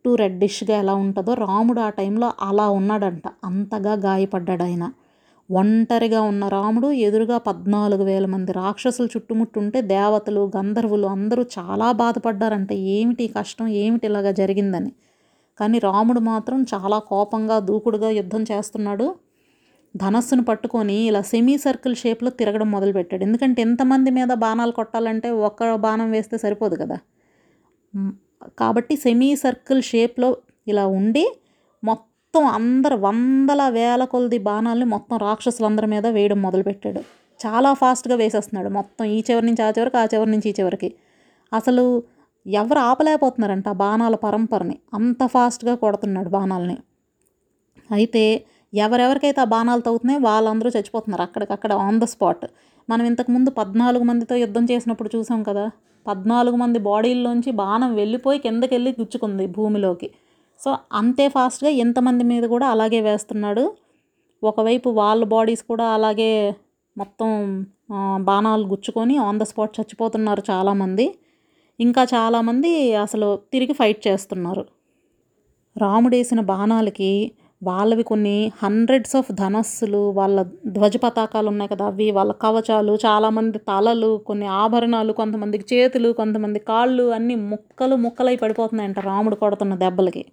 చుట్టూ 0.02 0.16
రెడ్డిష్గా 0.16 0.76
ఎలా 0.78 0.94
ఉంటుందో 0.94 1.34
రాముడు 1.34 1.80
ఆ 1.80 1.90
టైంలో 1.90 2.28
అలా 2.42 2.70
ఉన్నాడంట. 2.70 3.24
అంతగా 3.44 3.94
గాయపడ్డాడు 3.94 4.64
ఆయన. 4.64 4.86
ఒంటరిగా 5.50 6.22
ఉన్న 6.22 6.44
రాముడు 6.48 6.88
ఎదురుగా 6.92 7.38
పద్నాలుగు 7.38 8.04
వేల 8.04 8.26
మంది 8.26 8.52
రాక్షసులు 8.52 9.10
చుట్టుముట్టుంటే 9.18 9.82
దేవతలు 9.82 10.52
గంధర్వులు 10.58 11.08
అందరూ 11.08 11.44
చాలా 11.60 11.92
బాధపడ్డారంట. 11.92 12.72
ఏమిటి 12.72 13.28
కష్టం? 13.28 13.68
ఏమిటి 13.68 14.08
ఇలాగా 14.08 14.32
జరిగిందని. 14.32 14.92
కానీ 15.60 15.80
రాముడు 15.80 16.20
మాత్రం 16.20 16.66
చాలా 16.74 17.00
కోపంగా 17.00 17.60
దూకుడుగా 17.60 18.10
యుద్ధం 18.10 18.44
చేస్తున్నాడు. 18.44 19.16
ధనస్సును 19.96 20.44
పట్టుకొని 20.44 20.98
ఇలా 21.02 21.22
సెమీ 21.22 21.58
సర్కిల్ 21.58 21.96
షేప్లో 21.96 22.32
తిరగడం 22.32 22.72
మొదలుపెట్టాడు. 22.72 23.24
ఎందుకంటే 23.24 23.62
ఎంతమంది 23.62 24.12
మీద 24.12 24.34
బాణాలు 24.34 24.72
కొట్టాలంటే 24.72 25.30
ఒక్క 25.50 25.76
బాణం 25.76 26.12
వేస్తే 26.12 26.38
సరిపోదు 26.38 26.76
కదా. 26.76 27.00
కాబట్టి 28.60 28.96
సెమీ 28.96 29.36
సర్కిల్ 29.36 29.82
షేప్లో 29.82 30.38
ఇలా 30.68 30.86
ఉండి 30.86 31.26
మొత్తం 31.84 32.46
అందరు 32.46 32.96
వందల 32.96 33.70
వేల 33.70 34.06
కొలది 34.06 34.38
బాణాలని 34.38 34.86
మొత్తం 34.86 35.18
రాక్షసులందరి 35.18 35.88
మీద 35.88 36.08
వేయడం 36.08 36.42
మొదలుపెట్టాడు. 36.42 37.02
చాలా 37.40 37.74
ఫాస్ట్గా 37.74 38.16
వేసేస్తున్నాడు. 38.16 38.70
మొత్తం 38.70 39.06
ఈ 39.06 39.24
చివరి 39.30 39.46
నుంచి 39.46 39.62
ఆ 39.62 39.70
చివరికి 39.70 39.98
ఆ 39.98 40.06
చివరి 40.06 40.32
నుంచి 40.32 40.50
ఈ 40.50 40.54
చివరికి. 40.60 40.90
అసలు 41.54 42.04
ఎవరు 42.48 42.80
ఆపలేకపోతున్నారంట 42.80 43.68
ఆ 43.68 43.74
బాణాల 43.74 44.16
పరంపరని. 44.16 44.78
అంత 44.94 45.26
ఫాస్ట్గా 45.26 45.76
కొడుతున్నాడు 45.76 46.30
బాణాలని. 46.30 46.78
అయితే 47.92 48.46
ఎవరెవరికైతే 48.74 49.42
ఆ 49.42 49.44
బాణాలు 49.44 49.82
తగ్గుతున్నాయో 49.82 50.20
వాళ్ళందరూ 50.20 50.70
చచ్చిపోతున్నారు 50.70 51.22
అక్కడికక్కడ 51.22 51.74
ఆన్ 51.74 52.00
ద 52.00 52.04
స్పాట్ 52.04 52.46
మనం 52.90 53.06
ఇంతకుముందు 53.06 53.50
పద్నాలుగు 53.50 54.04
మందితో 54.04 54.36
యుద్ధం 54.36 54.66
చేసినప్పుడు 54.66 55.10
చూసాం 55.16 55.44
కదా. 55.44 55.66
పద్నాలుగు 56.06 56.58
మంది 56.64 56.80
బాడీల్లోంచి 56.90 57.52
బాణం 57.62 57.92
వెళ్ళిపోయి 57.96 58.40
కిందకి 58.40 58.74
వెళ్ళి 58.76 58.92
గుచ్చుకుంది 59.00 59.46
భూమిలోకి. 59.58 60.10
సో 60.62 60.70
అంతే 61.00 61.26
ఫాస్ట్గా 61.36 61.72
ఎంతమంది 61.84 62.24
మీద 62.32 62.46
కూడా 62.54 62.68
అలాగే 62.74 63.00
వేస్తున్నాడు. 63.02 63.64
ఒకవైపు 64.44 64.90
వాళ్ళ 65.02 65.24
బాడీస్ 65.36 65.64
కూడా 65.72 65.86
అలాగే 65.98 66.32
మొత్తం 66.96 67.30
బాణాలు 68.30 68.66
గుచ్చుకొని 68.72 69.16
ఆన్ 69.28 69.40
ద 69.42 69.44
స్పాట్ 69.44 69.74
చచ్చిపోతున్నారు 69.80 70.42
చాలామంది. 70.52 71.06
ఇంకా 71.80 72.02
చాలామంది 72.16 72.72
అసలు 73.06 73.28
తిరిగి 73.54 73.74
ఫైట్ 73.74 74.02
చేస్తున్నారు. 74.08 74.64
రాముడేసిన 75.76 76.40
బాణాలకి 76.52 77.12
వాళ్ళవి 77.62 78.04
కొన్ని 78.04 78.36
హండ్రెడ్స్ 78.64 79.16
ఆఫ్ 79.16 79.30
ధనస్సులు 79.32 80.02
వాళ్ళ 80.12 80.38
ధ్వజ 80.68 80.98
పతాకాలు 80.98 81.48
ఉన్నాయి 81.50 81.70
కదా 81.70 81.86
అవి 81.86 82.08
వాళ్ళ 82.12 82.32
కవచాలు 82.42 82.98
చాలామంది 83.06 83.60
తలలు 83.70 84.18
కొన్ని 84.26 84.48
ఆభరణాలు 84.62 85.14
కొంతమందికి 85.14 85.66
చేతులు 85.74 86.12
కొంతమంది 86.14 86.60
కాళ్ళు 86.72 87.12
అన్నీ 87.12 87.36
ముక్కలు 87.52 87.96
ముక్కలై 88.06 88.36
పడిపోతున్నాయంట 88.36 89.00
రాముడు 89.00 89.36
కొడుతున్న 89.36 89.76
దెబ్బలకి. 89.76 90.24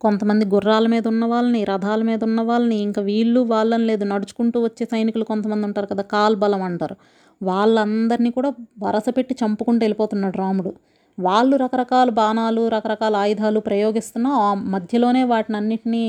కొంతమంది 0.00 0.44
గుర్రాల 0.46 0.86
మీద 0.86 1.04
ఉన్న 1.08 1.24
వాళ్ళని 1.24 1.64
రథాల 1.64 2.02
మీద 2.02 2.20
ఉన్న 2.24 2.40
వాళ్ళని 2.40 2.76
ఇంకా 2.82 3.02
వీళ్ళు 3.02 3.40
వాళ్ళని 3.52 3.84
లేదు 3.84 4.04
నడుచుకుంటూ 4.04 4.58
వచ్చే 4.64 4.84
సైనికులు 4.92 5.24
కొంతమంది 5.24 5.64
ఉంటారు 5.66 5.86
కదా 5.86 6.02
కాల్బలం 6.14 6.62
అంటారు. 6.62 6.96
వాళ్ళందరినీ 7.40 8.30
కూడా 8.30 8.50
వరస 8.82 9.08
పెట్టి 9.16 9.34
చంపుకుంటూ 9.42 9.82
వెళ్ళిపోతున్నాడు 9.84 10.36
రాముడు. 10.38 10.72
వాళ్ళు 11.20 11.56
రకరకాల 11.56 12.10
బాణాలు 12.10 12.68
రకరకాల 12.68 13.16
ఆయుధాలు 13.16 13.60
ప్రయోగిస్తున్నా 13.60 14.30
ఆ 14.46 14.48
మధ్యలోనే 14.74 15.22
వాటిని 15.24 15.56
అన్నిటినీ 15.56 16.04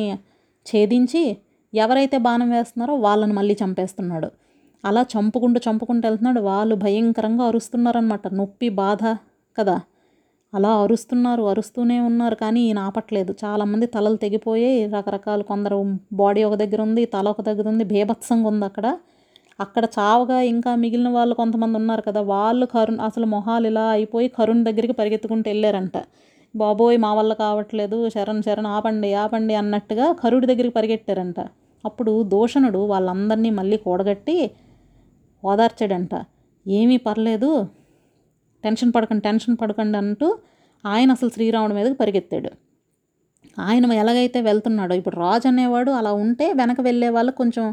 ఛేదించి 0.66 1.24
ఎవరైతే 1.74 2.18
బాణం 2.18 2.50
వేస్తున్నారో 2.50 2.96
వాళ్ళని 2.96 3.34
మళ్ళీ 3.34 3.56
చంపేస్తున్నాడు. 3.64 4.30
అలా 4.84 5.02
చంపుకుంటూ 5.14 5.60
చంపుకుంటూ 5.68 6.04
వెళ్తున్నాడు. 6.08 6.42
వాళ్ళు 6.42 6.76
భయంకరంగా 6.76 7.44
అరుస్తున్నారనమాట 7.46 8.28
నొప్పి 8.34 8.70
బాధ 8.82 9.04
కదా. 9.58 9.78
అలా 10.54 10.72
అరుస్తున్నారు 10.84 11.44
అరుస్తూనే 11.44 11.98
ఉన్నారు 12.00 12.36
కానీ 12.36 12.62
ఈయన 12.68 12.80
ఆపట్లేదు. 12.80 13.32
చాలామంది 13.44 13.86
తలలు 13.86 14.16
తెగిపోయి 14.16 14.72
రకరకాల 14.96 15.42
కొందరు 15.42 15.78
బాడీ 16.14 16.42
ఒక 16.44 16.56
దగ్గర 16.64 16.82
ఉంది 16.82 17.04
తల 17.06 17.28
ఒక 17.28 17.42
దగ్గర 17.42 17.68
ఉంది 17.68 17.84
భీభత్సంగా 17.84 18.48
ఉంది 18.48 18.66
అక్కడ. 18.66 18.88
అక్కడ 19.64 19.86
చావగా 19.98 20.38
ఇంకా 20.54 20.72
మిగిలిన 20.84 21.10
వాళ్ళు 21.16 21.34
కొంతమంది 21.36 21.76
ఉన్నారు 21.82 22.04
కదా 22.08 22.22
వాళ్ళు 22.34 22.66
కరుణ్ 22.74 23.00
అసలు 23.08 23.26
మొహాలు 23.26 23.68
ఇలా 23.68 23.86
అయిపోయి 23.90 24.28
కరుణ్ 24.38 24.62
దగ్గరికి 24.68 24.96
పరిగెత్తుకుంటూ 25.00 25.48
వెళ్ళారంట. 25.50 25.98
బాబోయ్ 26.56 26.98
మా 26.98 27.12
వల్ల 27.14 27.34
కావట్లేదు 27.44 27.98
శరణ్ 28.10 28.42
శరణ్ 28.48 28.70
ఆపండి 28.76 29.10
ఆపండి 29.24 29.54
అన్నట్టుగా 29.62 30.08
కరుడి 30.22 30.48
దగ్గరికి 30.52 30.76
పరిగెట్టారంట. 30.80 31.40
అప్పుడు 31.84 32.14
దూషణుడు 32.34 32.82
వాళ్ళందరినీ 32.94 33.52
మళ్ళీ 33.60 33.78
కూడగట్టి 33.86 34.38
ఓదార్చాడంట. 35.44 36.14
ఏమీ 36.66 36.98
పర్లేదు 37.08 37.52
టెన్షన్ 38.64 38.92
పడకండి 38.96 39.24
టెన్షన్ 39.28 39.56
పడకండి 39.62 39.98
అంటూ 40.02 40.28
ఆయన 40.84 41.10
అసలు 41.12 41.30
శ్రీరాముడి 41.30 41.74
మీదకి 41.78 41.98
పరిగెత్తాడు. 42.02 42.52
ఆయన 43.58 43.86
ఎలాగైతే 44.02 44.40
వెళ్తున్నాడో 44.42 44.94
ఇప్పుడు 45.00 45.18
రాజు 45.24 45.48
అనేవాడు 45.48 45.92
అలా 46.00 46.12
ఉంటే 46.24 46.46
వెనక 46.60 46.80
వెళ్ళే 46.82 47.10
వాళ్ళు 47.16 47.32
కొంచెం 47.32 47.66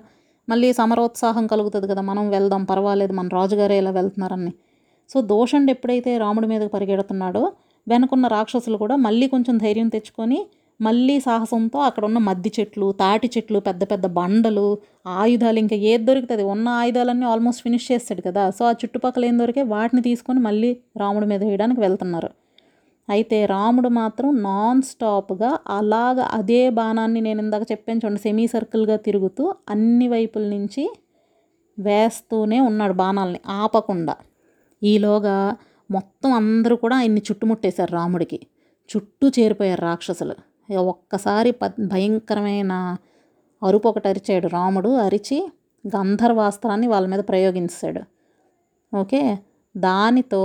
మళ్ళీ 0.48 0.68
సమరోత్సాహం 0.72 1.44
కలుగుతుంది 1.46 1.86
కదా 1.92 2.02
మనం 2.10 2.24
వెళ్దాం 2.28 2.62
పర్వాలేదు 2.64 3.12
మన 3.12 3.28
రాజుగారే 3.38 3.76
ఇలా 3.78 3.90
వెళ్తున్నారని. 3.90 4.52
సో 5.10 5.18
దోషండి 5.32 5.70
ఎప్పుడైతే 5.72 6.10
రాముడి 6.18 6.46
మీదకి 6.46 6.72
పరిగెడుతున్నాడో 6.76 7.42
వెనకున్న 7.86 8.26
రాక్షసులు 8.26 8.76
కూడా 8.76 8.96
మళ్ళీ 9.06 9.26
కొంచెం 9.28 9.54
ధైర్యం 9.58 9.88
తెచ్చుకొని 9.88 10.38
మళ్ళీ 10.80 11.14
సాహసంతో 11.20 11.78
అక్కడ 11.78 12.04
ఉన్న 12.04 12.18
మద్ది 12.26 12.50
చెట్లు 12.56 12.86
తాటి 13.00 13.28
చెట్లు 13.36 13.58
పెద్ద 13.68 13.82
పెద్ద 13.92 14.06
బండలు 14.18 14.66
ఆయుధాలు 15.06 15.58
ఇంకా 15.58 15.76
ఏది 15.90 16.04
దొరుకుతుంది? 16.04 16.42
ఉన్న 16.54 16.66
ఆయుధాలన్నీ 16.82 17.26
ఆల్మోస్ట్ 17.26 17.62
ఫినిష్ 17.62 17.86
చేస్తాడు 17.92 18.22
కదా. 18.28 18.44
సో 18.50 18.64
ఆ 18.64 18.72
చుట్టుపక్కల 18.72 19.24
ఏం 19.24 19.36
దొరికే 19.38 19.62
వాటిని 19.74 20.02
తీసుకొని 20.02 20.40
మళ్ళీ 20.40 20.70
రాముడి 20.96 21.26
మీద 21.26 21.42
వేయడానికి 21.44 21.80
వెళ్తున్నారు. 21.80 22.30
అయితే 23.08 23.46
రాముడు 23.46 23.88
మాత్రం 23.88 24.42
నాన్ 24.42 24.82
స్టాప్గా 24.82 25.58
అలాగ 25.68 26.20
అదే 26.20 26.70
బాణాన్ని 26.70 27.20
నేను 27.20 27.42
ఇందాక 27.42 27.62
చెప్పాను 27.72 28.00
చూడండి 28.04 28.20
సెమీ 28.20 28.46
సర్కిల్గా 28.46 28.96
తిరుగుతూ 28.96 29.54
అన్ని 29.68 30.08
వైపుల 30.08 30.42
నుంచి 30.48 30.84
వేస్తూనే 31.78 32.60
ఉన్నాడు 32.60 32.92
బాణాలని 32.92 33.40
ఆపకుండా. 33.46 34.16
ఈలోగా 34.82 35.56
మొత్తం 35.90 36.32
అందరూ 36.32 36.76
కూడా 36.76 36.96
ఆయన్ని 36.96 37.22
చుట్టుముట్టేశారు 37.30 37.92
రాముడికి. 37.92 38.38
చుట్టూ 38.90 39.28
చేరిపోయారు 39.28 39.80
రాక్షసులు. 39.80 40.34
ఒక్కసారి 40.78 41.50
ప 41.50 41.66
భయంకరమైన 41.66 42.96
అరుపు 43.62 43.88
ఒకటి 43.88 44.08
అరిచాడు 44.08 44.46
రాముడు. 44.48 44.88
అరిచి 44.88 45.38
గంధర్వాస్త్రాన్ని 45.84 46.86
వాళ్ళ 46.86 47.06
మీద 47.08 47.20
ప్రయోగించాడు. 47.28 48.02
ఓకే? 48.96 49.38
దానితో 49.76 50.42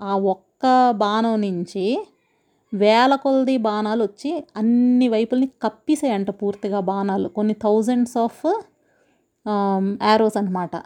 ఆ 0.00 0.16
ఒక్క 0.16 0.49
బాణం 0.90 1.40
నుంచి 1.40 1.84
వేల 2.74 3.14
కొలది 3.14 3.56
బాణాలు 3.56 4.02
వచ్చి 4.02 4.44
అన్ని 4.56 5.08
వైపుల్ని 5.08 5.48
కప్పిసాయంట 5.62 6.30
పూర్తిగా 6.30 6.80
బాణాలు. 6.80 7.28
కొన్ని 7.28 7.54
థౌజండ్స్ 7.54 8.16
ఆఫ్ 8.18 8.46
యారోస్ 10.02 10.36
అనమాట 10.38 10.76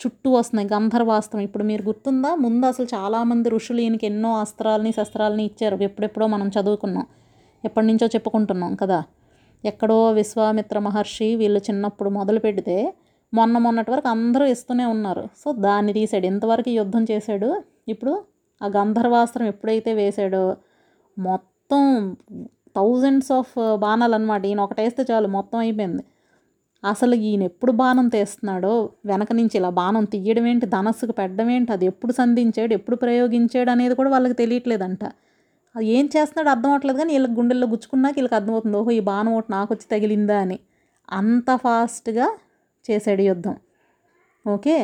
చుట్టూ 0.00 0.30
వస్తున్నాయి. 0.32 0.68
గంధర్వాస్త్రం. 0.72 1.40
ఇప్పుడు 1.40 1.64
మీరు 1.64 1.82
గుర్తుందా? 1.82 2.34
ముందు 2.34 2.66
అసలు 2.66 2.86
చాలామంది 2.94 3.48
ఋషులు 3.48 3.80
ఈయనకి 3.80 4.06
ఎన్నో 4.06 4.40
అస్త్రాలని 4.40 4.92
శస్త్రాలని 4.92 5.44
ఇచ్చారు. 5.44 5.76
ఎప్పుడెప్పుడో 5.82 6.26
మనం 6.26 6.48
చదువుకున్నాం. 6.48 7.06
ఎప్పటి 7.64 7.86
నుంచో 7.86 8.06
చెప్పుకుంటున్నాం 8.06 8.74
కదా. 8.74 9.02
ఎక్కడో 9.64 10.10
విశ్వామిత్ర 10.12 10.78
మహర్షి 10.78 11.36
వీళ్ళు 11.36 11.60
చిన్నప్పుడు 11.70 12.10
మొదలు 12.10 12.38
పెడితే 12.38 12.94
మొన్న 13.34 13.58
మొన్నటి 13.58 13.90
వరకు 13.90 14.08
అందరూ 14.08 14.44
ఇస్తూనే 14.46 14.84
ఉన్నారు. 14.86 15.24
సో 15.44 15.52
దాన్ని 15.52 15.92
తీసాడు. 15.92 16.26
ఎంతవరకు 16.26 16.70
యుద్ధం 16.70 17.04
చేశాడు. 17.10 17.62
ఇప్పుడు 17.88 18.14
ఆ 18.60 18.66
గంధర్వాస్త్రం 18.68 19.46
ఎప్పుడైతే 19.46 19.94
వేశాడో 19.94 20.44
మొత్తం 21.16 21.82
థౌజండ్స్ 22.76 23.32
ఆఫ్ 23.32 23.52
బాణాలు 23.78 24.14
అనమాట 24.14 24.42
ఈయన 24.46 24.60
ఒకటేస్తే 24.60 25.02
చాలు 25.10 25.28
మొత్తం 25.28 25.58
అయిపోయింది. 25.58 26.04
అసలు 26.82 27.14
ఈయన 27.14 27.42
ఎప్పుడు 27.42 27.72
బాణం 27.72 28.06
తీస్తున్నాడో 28.08 28.72
వెనక 29.06 29.32
నుంచి 29.32 29.56
ఇలా 29.58 29.70
బాణం 29.70 30.04
తీయడం 30.04 30.46
ఏంటి 30.46 30.66
ధనస్సుకు 30.66 31.12
పెట్టడం 31.12 31.48
ఏంటి 31.50 31.72
అది 31.72 31.86
ఎప్పుడు 31.86 32.12
సంధించాడు 32.12 32.72
ఎప్పుడు 32.74 32.96
ప్రయోగించాడు 32.96 33.70
అనేది 33.70 33.94
కూడా 33.94 34.10
వాళ్ళకి 34.10 34.34
తెలియట్లేదంట. 34.34 35.04
అది 35.74 35.86
ఏం 35.86 36.06
చేస్తున్నాడు 36.16 36.50
అర్థం 36.50 36.70
అవ్వట్లేదు 36.70 36.98
కానీ 36.98 37.12
వీళ్ళకి 37.12 37.34
గుండెల్లో 37.34 37.66
గుచ్చుకున్నాక 37.66 38.14
వీళ్ళకి 38.14 38.34
అర్థమవుతుంది 38.34 38.76
ఓహో 38.76 38.90
ఈ 38.90 39.00
బాణం 39.00 39.32
ఒకటి 39.34 39.52
నాకు 39.52 39.70
వచ్చి 39.74 39.86
తగిలిందా 39.90 40.36
అని. 40.38 40.58
అంత 41.08 41.56
ఫాస్ట్గా 41.56 42.26
చేశాడు 42.84 43.22
యుద్ధం. 43.22 43.56
ఓకే? 44.46 44.76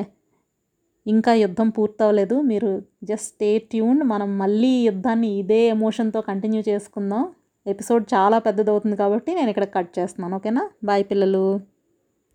ఇంకా 1.07 1.33
యుద్ధం 1.35 1.69
పూర్తవలేదు. 1.71 2.41
మీరు 2.41 2.71
జస్ట్ 3.05 3.27
స్టే 3.27 3.59
ట్యూన్ 3.59 4.03
మనం 4.03 4.39
మళ్ళీ 4.39 4.73
యుద్ధాన్ని 4.89 5.29
ఇదే 5.39 5.61
ఎమోషన్తో 5.69 6.21
కంటిన్యూ 6.21 6.63
చేసుకుందాం. 6.69 7.23
ఎపిసోడ్ 7.67 8.05
చాలా 8.15 8.39
పెద్దదవుతుంది 8.39 8.97
కాబట్టి 8.97 9.35
నేను 9.35 9.51
ఇక్కడ 9.51 9.65
కట్ 9.65 9.99
చేస్తున్నాను. 9.99 10.37
ఓకేనా 10.37 10.71
బాయ్ 10.85 11.05
పిల్లలు. 11.05 11.61